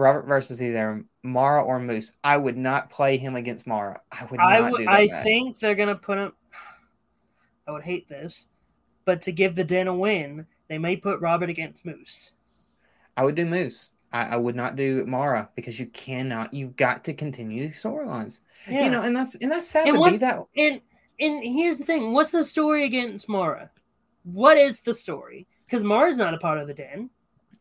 [0.00, 2.14] Robert versus either Mara or Moose.
[2.24, 4.00] I would not play him against Mara.
[4.10, 4.80] I would not I do would.
[4.86, 4.90] that.
[4.90, 5.22] I match.
[5.22, 6.32] think they're gonna put him.
[7.68, 8.46] I would hate this,
[9.04, 12.32] but to give the Den a win, they may put Robert against Moose.
[13.16, 13.90] I would do Moose.
[14.12, 16.52] I, I would not do Mara because you cannot.
[16.52, 18.40] You've got to continue these storylines.
[18.68, 20.40] Yeah, You know, and that's and that's sad And to be that.
[20.56, 20.80] and
[21.20, 23.70] and here's the thing: what's the story against Mara?
[24.24, 25.46] What is the story?
[25.66, 27.10] Because Mara's not a part of the Den.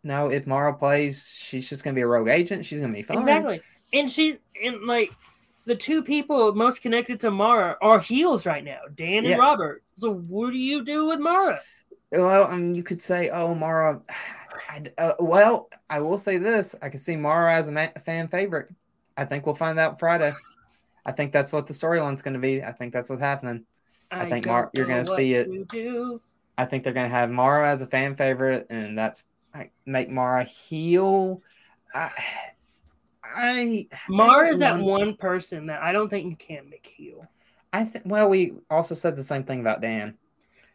[0.04, 2.66] No, if Mara plays, she's just gonna be a rogue agent.
[2.66, 3.20] She's gonna be fine.
[3.20, 3.62] Exactly.
[3.94, 5.12] And she and like
[5.66, 9.38] the two people most connected to Mara are heels right now, Dan and Yeah.
[9.38, 9.84] Robert.
[9.98, 11.60] So what do you do with Mara?
[12.12, 14.02] Well, I mean, you could say, "Oh, Mara."
[14.70, 18.28] I, uh, well, I will say this: I can see Mara as a ma- fan
[18.28, 18.70] favorite.
[19.18, 20.34] I think we'll find out Friday.
[21.06, 22.64] I think that's what the storyline's going to be.
[22.64, 23.66] I think that's what's happening.
[24.12, 25.50] I think don't you're gonna see it.
[26.58, 29.24] I think they're going to have Mara as a fan favorite, and that's
[29.54, 31.42] like, make Mara heal.
[31.94, 32.12] I,
[33.24, 37.28] I, Mara is that one person that I don't think you can make heal.
[37.72, 38.06] I think.
[38.08, 40.18] Well, we also said the same thing about Dan.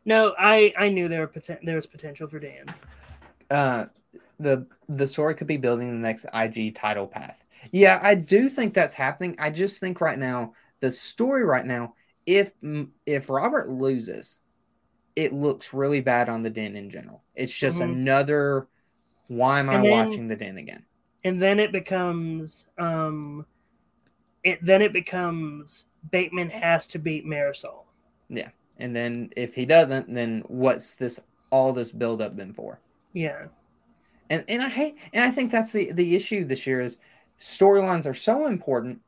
[0.05, 2.67] No, I I knew there were poten- there was potential for Dan.
[3.51, 3.87] uh
[4.39, 7.45] the the story could be building the next IG title path.
[7.73, 9.35] Yeah, I do think that's happening.
[9.39, 11.95] I just think right now the story right now,
[12.27, 12.53] if
[13.07, 14.41] if Robert loses,
[15.17, 17.23] it looks really bad on the Den in general.
[17.35, 17.93] It's just Mhm.
[17.93, 18.67] another.
[19.29, 20.85] Why am I then- watching the Den again?
[21.27, 23.47] and then it becomes um
[24.43, 27.85] it then it becomes Bateman has to beat Marisol.
[28.29, 28.51] Yeah.
[28.79, 32.79] And then if he doesn't, then what's this all this build up been for?
[33.15, 33.47] Yeah.
[34.29, 36.99] And and I hate and I think that's the the issue this year is
[37.39, 39.01] storylines are so important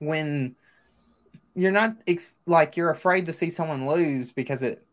[0.00, 0.54] when
[1.54, 4.84] you're not ex- like you're afraid to see someone lose because it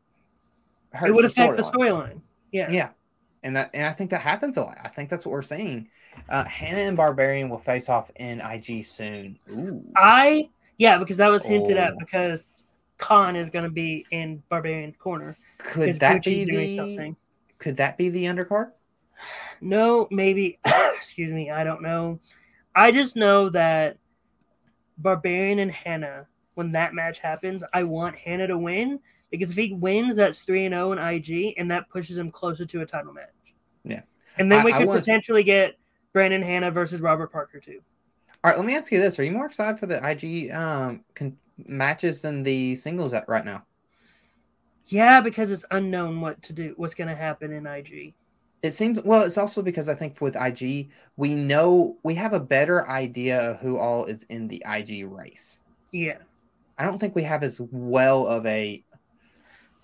[0.94, 2.22] it would affect the storyline.
[2.52, 2.70] Yeah.
[2.72, 2.90] Yeah,
[3.44, 4.78] and that and I think that happens a lot.
[4.84, 5.90] I think that's what we're seeing.
[6.30, 9.38] Uh, Hanna and Barbarian will face off in IG soon.
[9.52, 11.98] Ooh, I yeah, because that was hinted at Oh.
[12.00, 12.46] because
[12.98, 15.36] Khan is gonna be in Barbarian's corner.
[15.58, 17.16] could that be Gucci's doing the something.
[17.60, 18.72] could that be the undercard?
[19.62, 20.60] No, maybe
[20.96, 22.20] excuse me, I don't know.
[22.76, 23.98] I just know that
[24.98, 29.00] Barbarian and Hanna, when that match happens, I want Hanna to win
[29.32, 32.66] because if he wins, that's 3 and 0 in IG, and that pushes him closer
[32.66, 33.26] to a title match.
[33.84, 34.02] Yeah.
[34.38, 35.76] And then I- we could was- potentially get
[36.14, 37.80] Brandon Hanna versus Robert Parker too.
[38.44, 41.04] All right, let me ask you this: Are you more excited for the IG um
[41.16, 43.64] con- matches than the singles at right now?
[44.86, 48.14] Yeah, because it's unknown what to do, what's going to happen in IG.
[48.64, 49.24] It seems well.
[49.24, 53.60] It's also because I think with IG, we know we have a better idea of
[53.60, 55.60] who all is in the IG race.
[55.92, 56.18] Yeah.
[56.78, 58.84] I don't think we have as well of a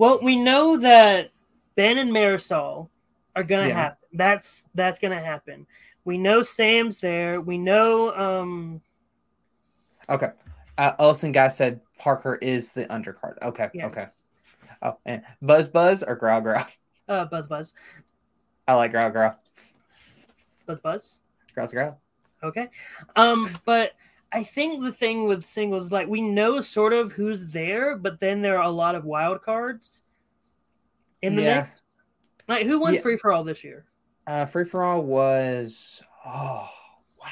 [0.04, 1.32] Well, we know that
[1.76, 2.89] Ben and Marisol
[3.38, 3.74] are gonna Yeah.
[3.76, 3.97] happen.
[4.12, 5.66] That's that's gonna happen.
[6.04, 7.39] We know Sam's there.
[7.39, 8.82] We know um
[10.10, 10.32] okay.
[10.78, 13.41] Uh, Ellison guy said Parker is the undercard.
[13.43, 13.86] Okay, Yeah.
[13.86, 14.08] okay.
[14.82, 16.66] Oh, and Buzz Buzz or Growl Growl.
[17.08, 17.74] uh Buzz Buzz.
[18.68, 19.36] I like Growl Growl.
[20.66, 21.22] Buzz Buzz.
[21.54, 21.97] Growl's Growl.
[22.43, 22.68] Okay.
[23.16, 23.93] Um, but
[24.34, 28.42] I think the thing with singles, like we know sort of who's there, but then
[28.42, 30.02] there are a lot of wild cards
[31.22, 31.62] in the Yeah.
[31.62, 31.84] mix.
[32.48, 33.02] Like who won Yeah.
[33.02, 33.86] free for all this year?
[34.26, 36.70] Uh, Free for all was oh
[37.22, 37.28] wow.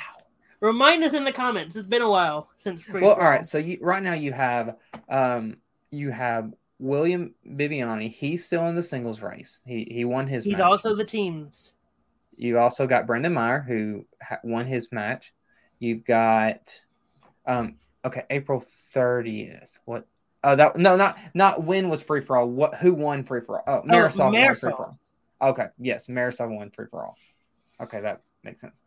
[0.60, 1.76] Remind us in the comments.
[1.76, 3.02] It's been a while since free.
[3.02, 3.46] Well, all right.
[3.46, 4.78] So you right now you have
[5.10, 5.58] um
[5.90, 8.10] you have William Bibiani.
[8.10, 9.60] He's still in the singles race.
[9.66, 10.44] He he won his.
[10.44, 10.62] He's match.
[10.68, 11.74] also the teams.
[12.36, 15.34] You also got Brendan Meyer who ha- won his match.
[15.80, 16.80] You've got
[17.46, 19.80] um okay April thirtieth.
[19.86, 20.08] What?
[20.44, 22.48] Oh that no not not when was free for all.
[22.48, 23.82] What who won free for all?
[23.84, 25.00] Oh Marisol won free for all.
[25.42, 27.18] Okay yes Marisol won free for all.
[27.80, 28.82] Okay that makes sense.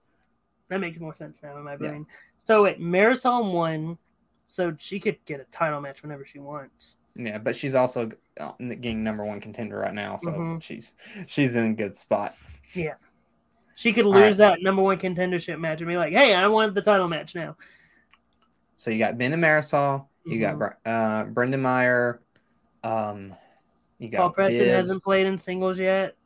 [0.68, 1.90] That makes more sense now in my Yeah.
[1.90, 2.07] brain.
[2.44, 3.98] So wait, Marisol won,
[4.46, 6.96] so she could get a title match whenever she wants.
[7.16, 10.62] Yeah, but she's also uh, getting number one contender right now, so Mhm.
[10.62, 10.94] she's
[11.26, 12.36] she's in a good spot.
[12.72, 12.94] Yeah,
[13.76, 14.59] she could lose right.
[14.59, 17.57] that number one contendership match and be like, "Hey, I want the title match now."
[18.77, 20.59] So you got Ben and Marisol, you got Mhm.
[20.59, 22.20] Br- uh, Brendan Meyer,
[22.83, 23.35] um,
[23.99, 26.16] you got Paul Preston hasn't played in singles yet.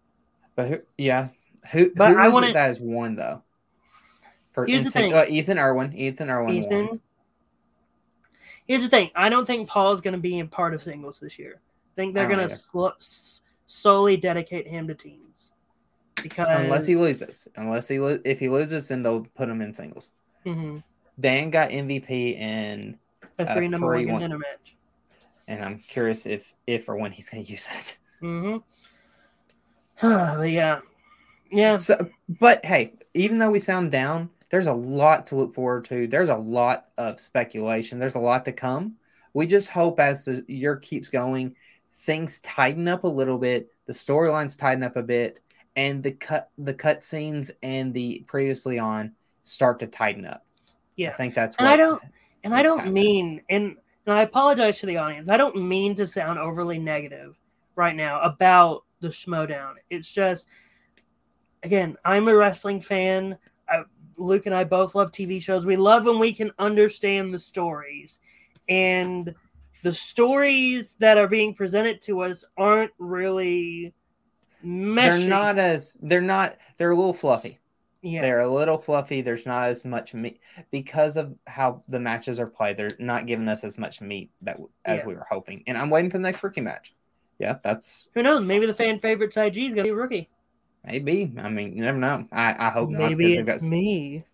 [0.56, 1.28] But who, yeah,
[1.72, 3.42] who But who I is wanna- it that has won though?
[4.52, 5.12] For Here's the thing.
[5.14, 6.86] uh, Ethan Irwin, Ethan Irwin Ethan.
[6.86, 7.00] won.
[8.66, 11.38] Here's the thing: I don't think Paul's going to be in part of singles this
[11.38, 11.60] year.
[11.60, 15.52] I think they're going to sl- s- solely dedicate him to teams
[16.22, 19.72] because Unless he loses, unless he lo- if he loses, then they'll put him in
[19.72, 20.10] singles.
[20.44, 20.82] Mhm.
[21.18, 22.98] Dan got MVP in,
[23.38, 24.06] a uh, free number one one.
[24.06, 24.76] contender match.
[25.46, 27.98] and I'm curious if if or when he's going to use it.
[28.22, 28.58] Mm-hmm.
[30.38, 30.80] but yeah,
[31.50, 31.76] yeah.
[31.76, 32.08] So,
[32.40, 36.06] but hey, even though we sound down, there's a lot to look forward to.
[36.06, 37.98] There's a lot of speculation.
[37.98, 38.94] There's a lot to come.
[39.34, 41.54] We just hope as the year keeps going,
[41.94, 45.40] things tighten up a little bit, the storylines tighten up a bit,
[45.76, 49.12] and the cut the cut scenes and the previously on
[49.44, 50.44] start to tighten up.
[50.98, 51.10] Yeah.
[51.10, 52.02] I think that's And I don't-
[52.44, 52.94] And I don't happening.
[52.94, 53.76] mean, and,
[54.06, 55.28] and I apologize to the audience.
[55.28, 57.36] I don't mean to sound overly negative
[57.74, 59.74] right now about the Schmodown.
[59.90, 60.48] It's just,
[61.62, 63.38] again, I'm a wrestling fan.
[63.68, 63.82] I,
[64.16, 65.66] Luke and I both love TV shows.
[65.66, 68.18] We love when we can understand the stories,
[68.68, 69.34] and
[69.82, 73.94] the stories that are being presented to us aren't really
[74.64, 75.18] meshing.
[75.20, 77.58] they're not as they're not they're a little fluffy.
[78.02, 78.22] Yeah.
[78.22, 79.22] They're a little fluffy.
[79.22, 80.40] There's not as much meat
[80.70, 82.76] because of how the matches are played.
[82.76, 85.06] They're not giving us as much meat that as Yeah.
[85.06, 85.64] we were hoping.
[85.66, 86.94] And I'm waiting for the next rookie match.
[87.40, 88.44] Yeah, that's Who knows?
[88.44, 90.28] Maybe the fan favorite Sai G is gonna be a rookie.
[90.84, 91.32] maybe.
[91.38, 92.26] I mean, you never know.
[92.32, 92.98] I, I hope not.
[93.10, 94.24] Maybe it's got- me.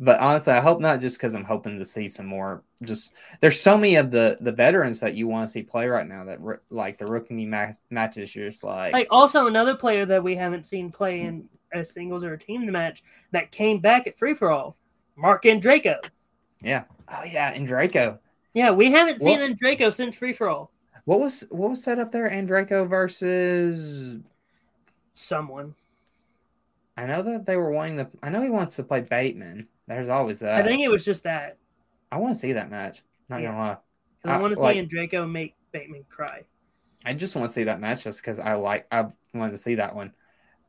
[0.00, 0.98] But honestly, I hope not.
[0.98, 2.62] Just because I'm hoping to see some more.
[2.82, 6.08] Just there's so many of the the veterans that you want to see play right
[6.08, 6.38] now that
[6.70, 8.34] like the rookie ma- matches.
[8.34, 12.24] You're just like, Like also another player that we haven't seen play in a singles
[12.24, 13.02] or a team match
[13.32, 14.76] that came back at free for all,
[15.16, 15.96] Marc Andreyko.
[16.62, 18.18] yeah, oh yeah, Andreyko.
[18.54, 20.70] Yeah, we haven't seen What- Andreyko since free for all.
[21.04, 22.28] What was what was set up there?
[22.30, 24.16] Andreyko versus.
[25.14, 25.74] Someone.
[26.96, 28.08] I know that they were wanting to.
[28.22, 29.68] I know he wants to play Bateman.
[29.86, 30.60] There's always that.
[30.60, 31.56] I think it was just that.
[32.12, 33.02] I want to see that match.
[33.28, 33.48] Not Yeah.
[33.52, 33.76] gonna lie.
[34.24, 36.44] I Uh, want to see like- Andreyko make Bateman cry.
[37.04, 38.86] I just want to see that match just because I like.
[38.90, 40.12] I wanted to see that one.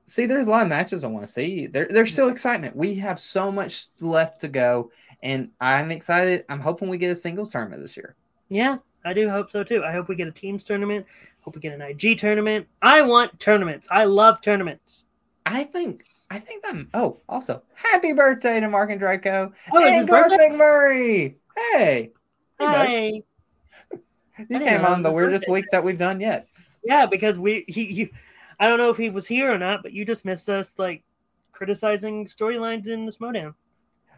[0.10, 1.68] See, there's a lot of matches I want to see.
[1.68, 2.76] There, there's still excitement.
[2.76, 4.92] We have so much left to go,
[5.22, 6.46] and I'm excited.
[6.50, 8.16] I'm hoping we get a singles tournament this year.
[8.50, 9.84] Yeah, I do hope so too.
[9.84, 11.06] I hope we get a teams tournament.
[11.42, 12.68] Hope we get an IG tournament.
[12.82, 13.88] I want tournaments.
[13.92, 15.04] I love tournaments.
[15.46, 16.06] I think.
[16.32, 16.88] I think that.
[16.94, 20.50] Oh, also, happy birthday to Marc Andreyko Oh, and Garth birthday?
[20.50, 21.36] McMurray.
[21.56, 22.12] Hey,
[22.60, 23.24] Hey.
[23.92, 23.96] Hi.
[24.50, 25.52] you came on the weirdest birthday.
[25.54, 26.48] week that we've done yet.
[26.84, 28.10] Yeah, because we he, he
[28.60, 31.04] I don't know if he was here or not, but you just missed us like
[31.52, 33.54] criticizing storylines in the Schmodown.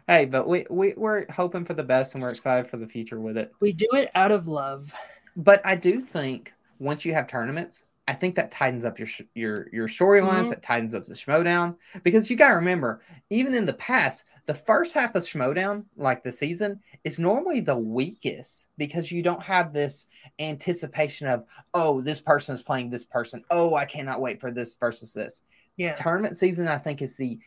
[0.08, 3.20] Hey, but we, we we're hoping for the best and we're excited for the future
[3.20, 3.52] with it.
[3.60, 4.92] We do it out of love.
[5.36, 9.22] But I do think once you have tournaments, I think that tightens up your sh-
[9.34, 10.46] your your storylines.
[10.46, 10.50] Mhm.
[10.50, 13.00] That tightens up the Schmodown because you got to remember,
[13.30, 17.76] even in the past, the first half of Schmodown, like the season, is normally the
[17.76, 20.06] weakest because you don't have this
[20.40, 21.44] anticipation of
[21.74, 23.44] oh, this person is playing this person.
[23.50, 25.42] Oh, I cannot wait for this versus this.
[25.76, 25.94] Yeah.
[25.94, 27.38] Tournament season, I think, is the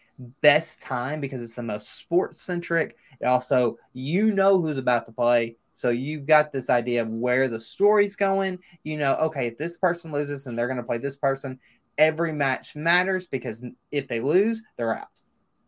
[0.42, 2.96] best time because it's the most sports centric.
[3.20, 5.58] It also, you know who's about to play.
[5.76, 8.60] So you've got this idea of where the story's going.
[8.84, 11.60] You know, okay, if this person loses and they're going to play this person,
[11.98, 15.22] every match matters because if they lose, they're out.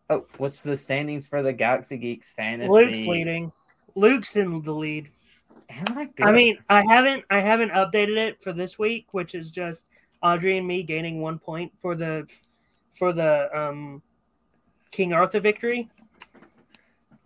[0.09, 2.69] Oh, what's the standings for the Galaxy Geeks fantasy?
[2.69, 3.51] Luke's leading.
[3.95, 5.11] Luke's in the lead.
[5.69, 9.51] Am I, I mean, I haven't I haven't updated it for this week, which is
[9.51, 9.87] just
[10.23, 12.25] Audrey and me gaining one point for the
[12.93, 14.01] for the um
[14.91, 15.89] King Arthur victory.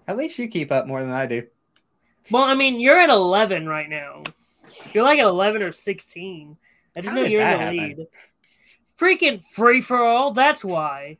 [0.07, 1.45] at least you keep up more than I do.
[2.29, 4.23] Well, I mean, you're at eleven right now.
[4.93, 6.57] You're like at eleven or sixteen.
[6.95, 7.77] I just How know you're in the happen?
[7.77, 8.07] lead.
[8.97, 10.31] Freaking free for all.
[10.33, 11.17] That's why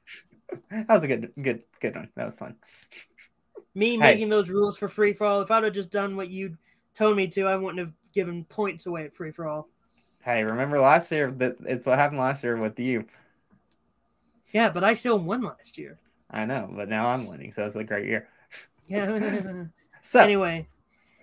[0.69, 2.09] That was a good, good, good one.
[2.15, 2.55] That was fun.
[3.73, 3.97] me Hey.
[3.97, 5.41] making those rules for free for all.
[5.41, 6.57] If I'd have just done what you
[6.95, 9.69] told me to, I wouldn't have given points away at free for all.
[10.23, 11.31] Hey, remember last year?
[11.31, 13.05] That it's what happened last year with you.
[14.53, 15.99] Yeah, but I still won last year.
[16.29, 18.27] I know, but now I'm winning, so it's a great year.
[18.87, 19.65] Yeah.
[20.03, 20.67] So, anyway,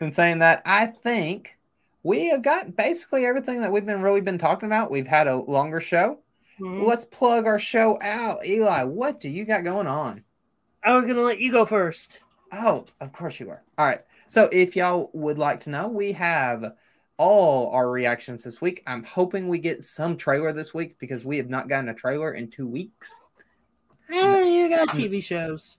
[0.00, 1.56] in saying that, I think
[2.02, 4.90] we have got basically everything that we've been really been talking about.
[4.90, 6.18] We've had a longer show.
[6.60, 6.86] mhm.
[6.86, 8.44] Let's plug our show out.
[8.46, 10.24] Eli, what do you got going on?
[10.82, 12.20] I was gonna let you go first.
[12.52, 13.62] Oh, of course you are.
[13.76, 14.00] All right.
[14.26, 16.72] So if y'all would like to know, we have
[17.16, 18.82] all our reactions this week.
[18.86, 22.32] I'm hoping we get some trailer this week because we have not gotten a trailer
[22.32, 23.20] in two weeks.
[24.10, 25.76] Eh, you got TV shows.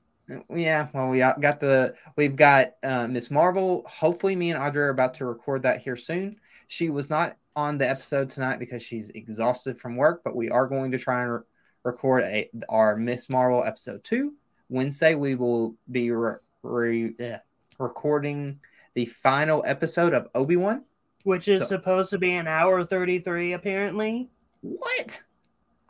[0.55, 3.31] Yeah, well, we got the we've got uh, Ms.
[3.31, 3.83] Marvel.
[3.87, 6.35] Hopefully, me and Audrey are about to record that here soon.
[6.67, 10.67] She was not on the episode tonight because she's exhausted from work, but we are
[10.67, 11.39] going to try and re-
[11.83, 13.29] record a our Ms.
[13.29, 14.33] Marvel episode two
[14.69, 15.15] Wednesday.
[15.15, 17.37] We will be re- re- eh,
[17.79, 18.59] recording
[18.93, 20.83] the final episode of Obi Wan.
[21.23, 24.29] Which is So- supposed to be an hour 33, apparently.
[24.61, 25.23] What?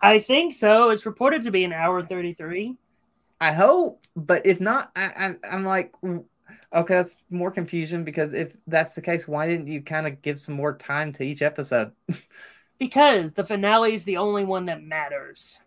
[0.01, 0.91] I think so.
[0.91, 2.77] It's reported to be an hour 33.
[3.41, 8.55] I hope, but if not, I, I, I'm like, okay, that's more confusion because if
[8.67, 11.91] that's the case, why didn't you kind of give some more time to each episode?
[12.79, 15.59] Because the finale is the only one that matters.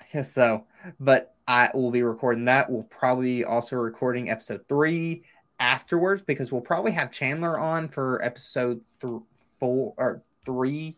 [0.00, 0.66] I guess so.
[0.98, 2.70] But I will be recording that.
[2.70, 5.22] We'll probably be also recording episode three
[5.60, 9.22] afterwards because we'll probably have Chandler on for episode th-
[9.58, 10.96] four or three.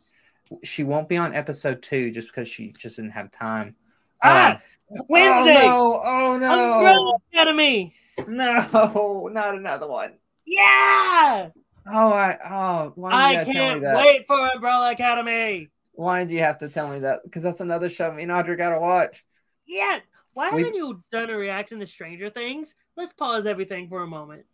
[0.64, 3.76] She won't be on episode two just because she just didn't have time.
[4.22, 4.60] Ah,
[4.90, 5.62] Um, Wednesday!
[5.64, 6.02] Oh no!
[6.04, 6.74] Oh no!
[6.78, 7.94] Umbrella Academy!
[8.26, 9.28] No!
[9.32, 10.14] Not another one.
[10.46, 11.50] Yeah!
[11.90, 15.68] Oh, I oh why I can't wait for Umbrella Academy!
[15.92, 17.20] Why did you have to tell me that?
[17.24, 19.24] Because that's another show me and Audrey gotta watch.
[19.66, 20.00] Yeah!
[20.34, 22.74] Why haven't you done a reaction to Stranger Things?
[22.96, 24.44] Let's pause everything for a moment.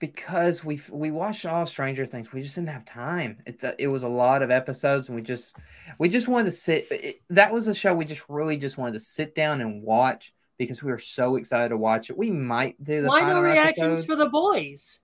[0.00, 2.32] Because we we watched all Stranger Things.
[2.32, 3.38] We just didn't have time.
[3.46, 5.56] It's a, it was a lot of episodes, and we just
[5.98, 6.88] we just wanted to sit.
[6.90, 10.34] It, that was a show we just really just wanted to sit down and watch
[10.58, 12.18] because we were so excited to watch it.
[12.18, 14.06] We might do the Why final no reactions episodes.
[14.06, 14.98] for the boys?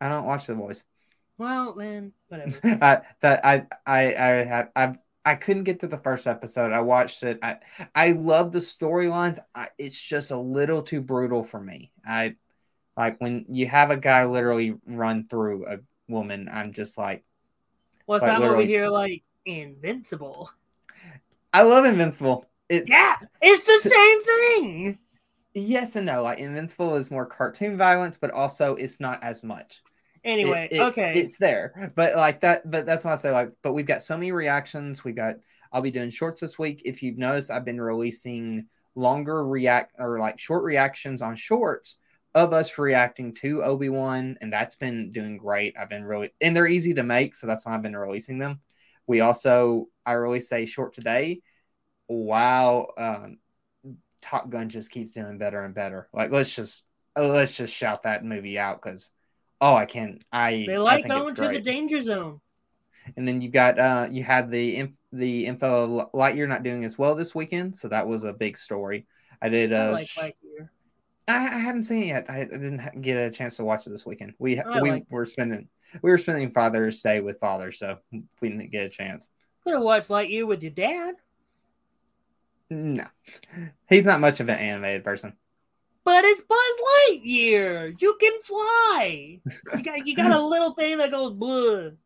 [0.00, 0.84] I don't watch the boys.
[1.36, 2.58] Well, then whatever.
[2.64, 6.70] I, that I I I have I I couldn't get to the first episode.
[6.72, 7.40] I watched it.
[7.42, 7.56] I
[7.94, 9.40] I love the storylines.
[9.78, 11.90] It's just a little too brutal for me.
[12.06, 12.36] I
[12.96, 15.78] like when you have a guy literally run through a
[16.08, 16.48] woman.
[16.52, 17.24] I'm just like,
[18.06, 20.50] What's Like, that over here like Invincible?
[21.52, 22.44] I love Invincible.
[22.68, 24.98] It's Yeah, it's the To- same thing.
[25.54, 26.22] yes and no.
[26.22, 29.82] Like Invincible is more cartoon violence, but also it's not as much.
[30.24, 31.12] Anyway, It- it- okay.
[31.14, 34.18] it's there but like that but that's why i say like but we've got so
[34.18, 35.36] many reactions we got
[35.72, 40.18] i'll be doing shorts this week if you've noticed i've been releasing longer react or
[40.18, 41.96] like short reactions on shorts
[42.34, 46.66] of us reacting to obi-wan and that's been doing great i've been really and they're
[46.66, 48.60] easy to make so that's why i've been releasing them
[49.06, 51.40] we also i released a short today
[52.08, 53.38] wow um
[54.22, 56.84] top gun just keeps doing better and better like let's just
[57.16, 59.10] uh, let's just shout that movie out because
[59.60, 60.22] oh i can't.
[60.32, 62.40] i they I like it's going to the danger zone.
[63.16, 66.98] and then you got uh you had the inf- the info lightyear not doing as
[66.98, 69.06] well this weekend so that was a big story
[69.42, 70.32] i did I uh like sh- Lightyear.
[71.28, 73.90] I, I haven't seen it yet i, I didn't get a chance to watch it
[73.90, 75.12] this weekend we we liked it.
[75.14, 75.68] were spending
[76.02, 77.98] we were spending father's day with father so
[78.40, 79.30] we didn't get a chance
[79.64, 81.14] Could have watched Lightyear with your dad,
[82.70, 83.04] no
[83.88, 85.34] he's not much of an animated person
[86.04, 86.58] but it's Buzz
[87.10, 88.00] Lightyear.
[88.00, 89.40] You can fly.
[89.76, 91.96] You got you got a little thing that goes blue.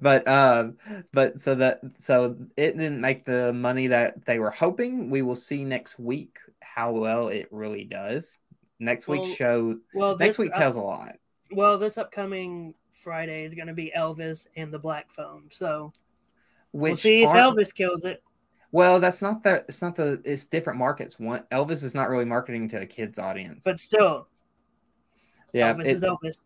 [0.00, 0.78] but um
[1.12, 5.34] but so that so it didn't make the money that they were hoping we will
[5.34, 6.38] see next week
[6.74, 8.40] how well it really does
[8.78, 11.16] next week's Well, show Well, next week up- tells a lot
[11.52, 15.44] well, this upcoming Friday is going to be Elvis and the Black Phone.
[15.50, 15.92] So
[16.70, 18.22] which we'll see if Elvis kills it.
[18.70, 22.24] well that's not the it's not the it's different markets one elvis is not really
[22.24, 24.28] marketing to a kids audience But still,
[25.52, 26.36] yeah Elvis it's, is Elvis.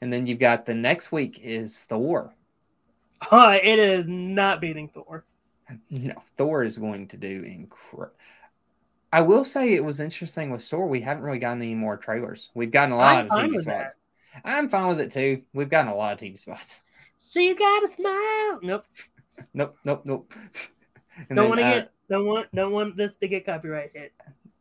[0.00, 2.34] and then you've got the next week is thor
[3.30, 5.26] Uh, it is not beating Thor.
[5.90, 8.14] no thor is going to do incredible
[9.14, 10.88] I will say it was interesting with Thor.
[10.88, 12.50] We haven't really gotten any more trailers.
[12.52, 13.94] We've gotten a lot I'm of TV spots.
[14.44, 15.42] I'm fine with it too.
[15.52, 16.82] We've gotten a lot of TV spots.
[17.30, 18.58] She's got a smile.
[18.60, 18.86] Nope.
[19.54, 20.34] Nope, nope, nope.
[21.28, 21.92] And don't want to uh, get.
[22.10, 22.52] Don't want.
[22.52, 24.12] Don't want this to get copyright hit.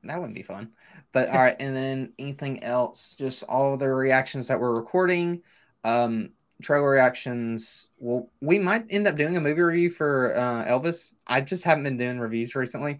[0.04, 0.70] that wouldn't be fun.
[1.12, 3.16] But all right, and then anything else?
[3.16, 5.42] Just all the reactions that we're recording.
[5.84, 6.30] Um,
[6.62, 7.88] trailer reactions.
[7.98, 11.14] Well, we might end up doing a movie review for uh, Elvis.
[11.26, 13.00] I just haven't been doing reviews recently.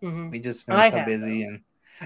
[0.00, 1.60] Hmm We just been I so have, busy and.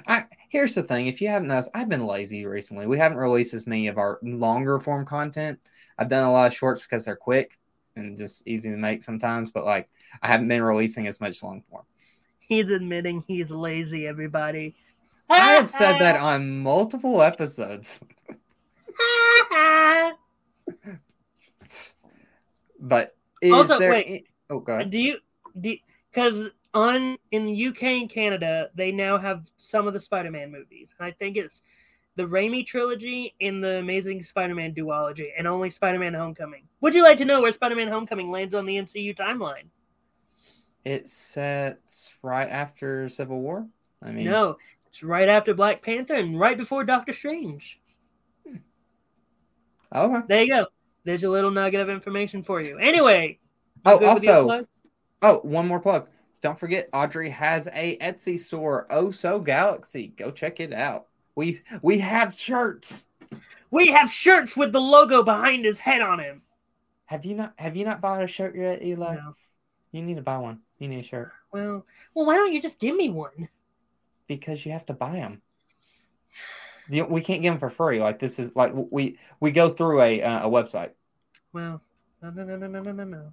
[0.08, 2.86] I, here's the thing: if you haven't noticed, I've been lazy recently.
[2.88, 5.60] We haven't released as many of our longer form content.
[5.98, 7.58] I've done a lot of shorts because they're quick
[7.94, 9.52] and just easy to make sometimes.
[9.52, 9.88] But like,
[10.20, 11.84] I haven't been releasing as much long form.
[12.40, 14.08] He's admitting he's lazy.
[14.08, 14.74] Everybody.
[15.30, 18.04] I have said that on multiple episodes.
[22.80, 23.90] But is Also, there?
[23.90, 24.06] wait.
[24.06, 24.90] any- oh, God.
[24.90, 25.18] do you?
[25.58, 25.76] Do
[26.10, 30.94] because on in the UK and Canada they now have some of the Spider-Man movies.
[31.00, 31.62] I think it's
[32.16, 36.64] the Raimi trilogy and the Amazing Spider-Man duology, and only Spider-Man: Homecoming.
[36.80, 39.68] Would you like to know where Spider-Man: Homecoming lands on the MCU timeline?
[40.84, 43.66] It sets right after Civil War.
[44.02, 47.80] I mean, No, it's right after Black Panther and right before Doctor Strange.
[48.46, 48.56] Hmm.
[49.94, 50.26] Okay.
[50.28, 50.66] There you go.
[51.04, 52.78] There's a little nugget of information for you.
[52.78, 53.38] Anyway.
[53.76, 54.66] you Oh, good with your also.
[55.22, 56.08] Oh, one more plug.
[56.44, 60.08] Don't forget, Audrey has a Etsy store, Oh So Galaxy.
[60.08, 61.06] Go check it out.
[61.36, 63.06] We we have shirts.
[63.70, 66.42] We have shirts with the logo behind his head on him.
[67.06, 69.14] Have you not have you not bought a shirt yet, Eli?
[69.14, 69.34] No.
[69.92, 70.60] You need to buy one.
[70.78, 71.32] You need a shirt.
[71.50, 73.48] Well, well, why don't you just give me one?
[74.26, 75.40] Because you have to buy them.
[76.90, 78.00] We can't give them for free.
[78.00, 80.90] Like this is like we we go through a uh, a website.
[81.54, 81.80] Well,
[82.20, 83.32] no, no, no, no, no, no, no.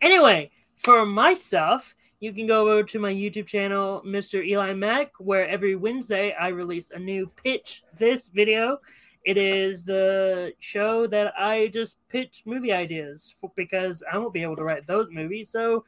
[0.00, 4.46] Anyway, for myself, you can go over to my YouTube channel, Mr.
[4.46, 8.78] Eli Mack, where every Wednesday I release a new pitch this video.
[9.24, 14.44] It is the show that I just pitch movie ideas for, because I won't be
[14.44, 15.50] able to write those movies.
[15.50, 15.84] So,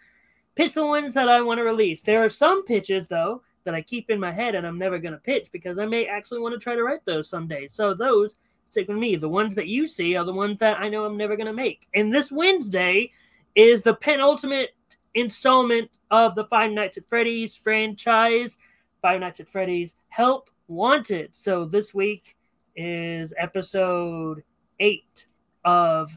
[0.57, 2.03] pitch the ones that I want to release.
[2.03, 5.15] There are some pitches though that I keep in my head and I'm never going
[5.15, 7.69] to pitch because I may actually want to try to write those someday.
[7.71, 9.15] So those stick with me.
[9.15, 11.53] The ones that you see are the ones that I know I'm never going to
[11.53, 11.87] make.
[11.95, 13.13] And this Wednesday
[13.55, 14.71] is the penultimate
[15.15, 18.59] installment of the Five Nights at Freddy's franchise.
[19.03, 21.31] Five Nights at Freddy's Help Wanted.
[21.33, 22.37] So this week
[22.77, 24.43] is episode
[24.81, 25.27] eight
[25.65, 26.17] of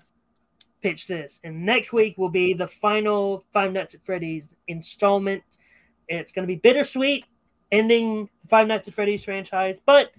[0.81, 1.39] Pitch This.
[1.43, 5.43] And next week will be the final Five Nights at Freddy's installment.
[6.07, 7.25] It's going to be bittersweet,
[7.71, 10.11] ending the Five Nights at Freddy's franchise, but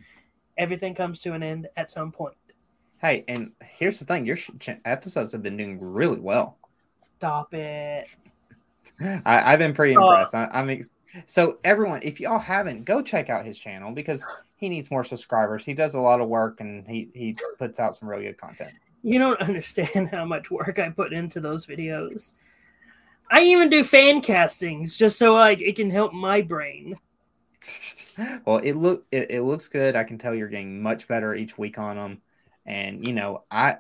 [0.58, 2.36] everything comes to an end at some point.
[3.00, 4.50] Hey, and here's the thing: your sh-
[4.84, 6.58] episodes have been doing really well.
[6.98, 8.08] Stop it.
[9.00, 10.34] I, I've been pretty impressed.
[10.34, 10.88] I, I'm ex-
[11.26, 14.26] so everyone, if y'all haven't, go check out his channel because
[14.56, 15.64] he needs more subscribers.
[15.64, 18.72] He does a lot of work and he he puts out some really good content.
[19.02, 22.34] You don't understand how much work I put into those videos.
[23.30, 26.96] I even do fan castings just so like it can help my brain.
[28.44, 29.96] well, it look it, it looks good.
[29.96, 32.22] I can tell you're getting much better each week on them,
[32.66, 33.78] and you know I.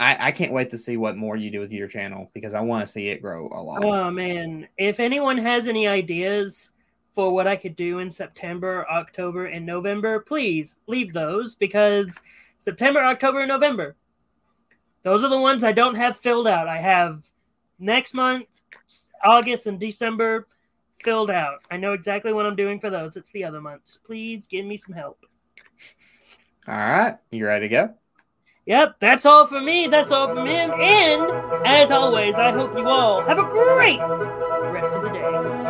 [0.00, 2.60] I, I can't wait to see what more you do with your channel because I
[2.60, 3.84] want to see it grow a lot.
[3.84, 6.70] Oh man, if anyone has any ideas
[7.12, 12.18] for what I could do in September, October, and November, please leave those because
[12.58, 13.96] September, October, and November.
[15.02, 16.68] Those are the ones I don't have filled out.
[16.68, 17.28] I have
[17.78, 18.46] next month,
[19.22, 20.46] August, and December
[21.02, 21.58] filled out.
[21.70, 23.16] I know exactly what I'm doing for those.
[23.16, 23.98] It's the other months.
[24.04, 25.26] Please give me some help.
[26.68, 27.94] All right, you ready to go?
[28.66, 29.88] Yep, that's all for me.
[29.88, 30.70] That's all from him.
[30.70, 33.98] And as always, I hope you all have a great
[34.72, 35.61] rest of the day.